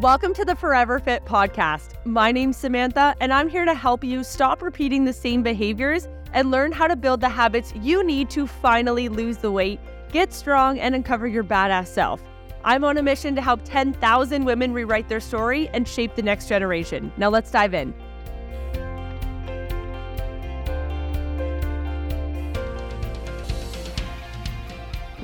Welcome 0.00 0.34
to 0.34 0.44
the 0.44 0.54
Forever 0.54 0.98
Fit 0.98 1.24
podcast. 1.24 1.94
My 2.04 2.30
name's 2.30 2.58
Samantha, 2.58 3.16
and 3.18 3.32
I'm 3.32 3.48
here 3.48 3.64
to 3.64 3.72
help 3.72 4.04
you 4.04 4.22
stop 4.24 4.60
repeating 4.60 5.06
the 5.06 5.12
same 5.14 5.42
behaviors 5.42 6.06
and 6.34 6.50
learn 6.50 6.70
how 6.70 6.86
to 6.86 6.94
build 6.94 7.22
the 7.22 7.30
habits 7.30 7.72
you 7.76 8.04
need 8.04 8.28
to 8.28 8.46
finally 8.46 9.08
lose 9.08 9.38
the 9.38 9.50
weight, 9.50 9.80
get 10.12 10.34
strong, 10.34 10.78
and 10.78 10.94
uncover 10.94 11.26
your 11.26 11.44
badass 11.44 11.86
self. 11.86 12.20
I'm 12.62 12.84
on 12.84 12.98
a 12.98 13.02
mission 13.02 13.34
to 13.36 13.40
help 13.40 13.62
10,000 13.64 14.44
women 14.44 14.74
rewrite 14.74 15.08
their 15.08 15.18
story 15.18 15.70
and 15.70 15.88
shape 15.88 16.14
the 16.14 16.22
next 16.22 16.46
generation. 16.46 17.10
Now 17.16 17.30
let's 17.30 17.50
dive 17.50 17.72
in. 17.72 17.94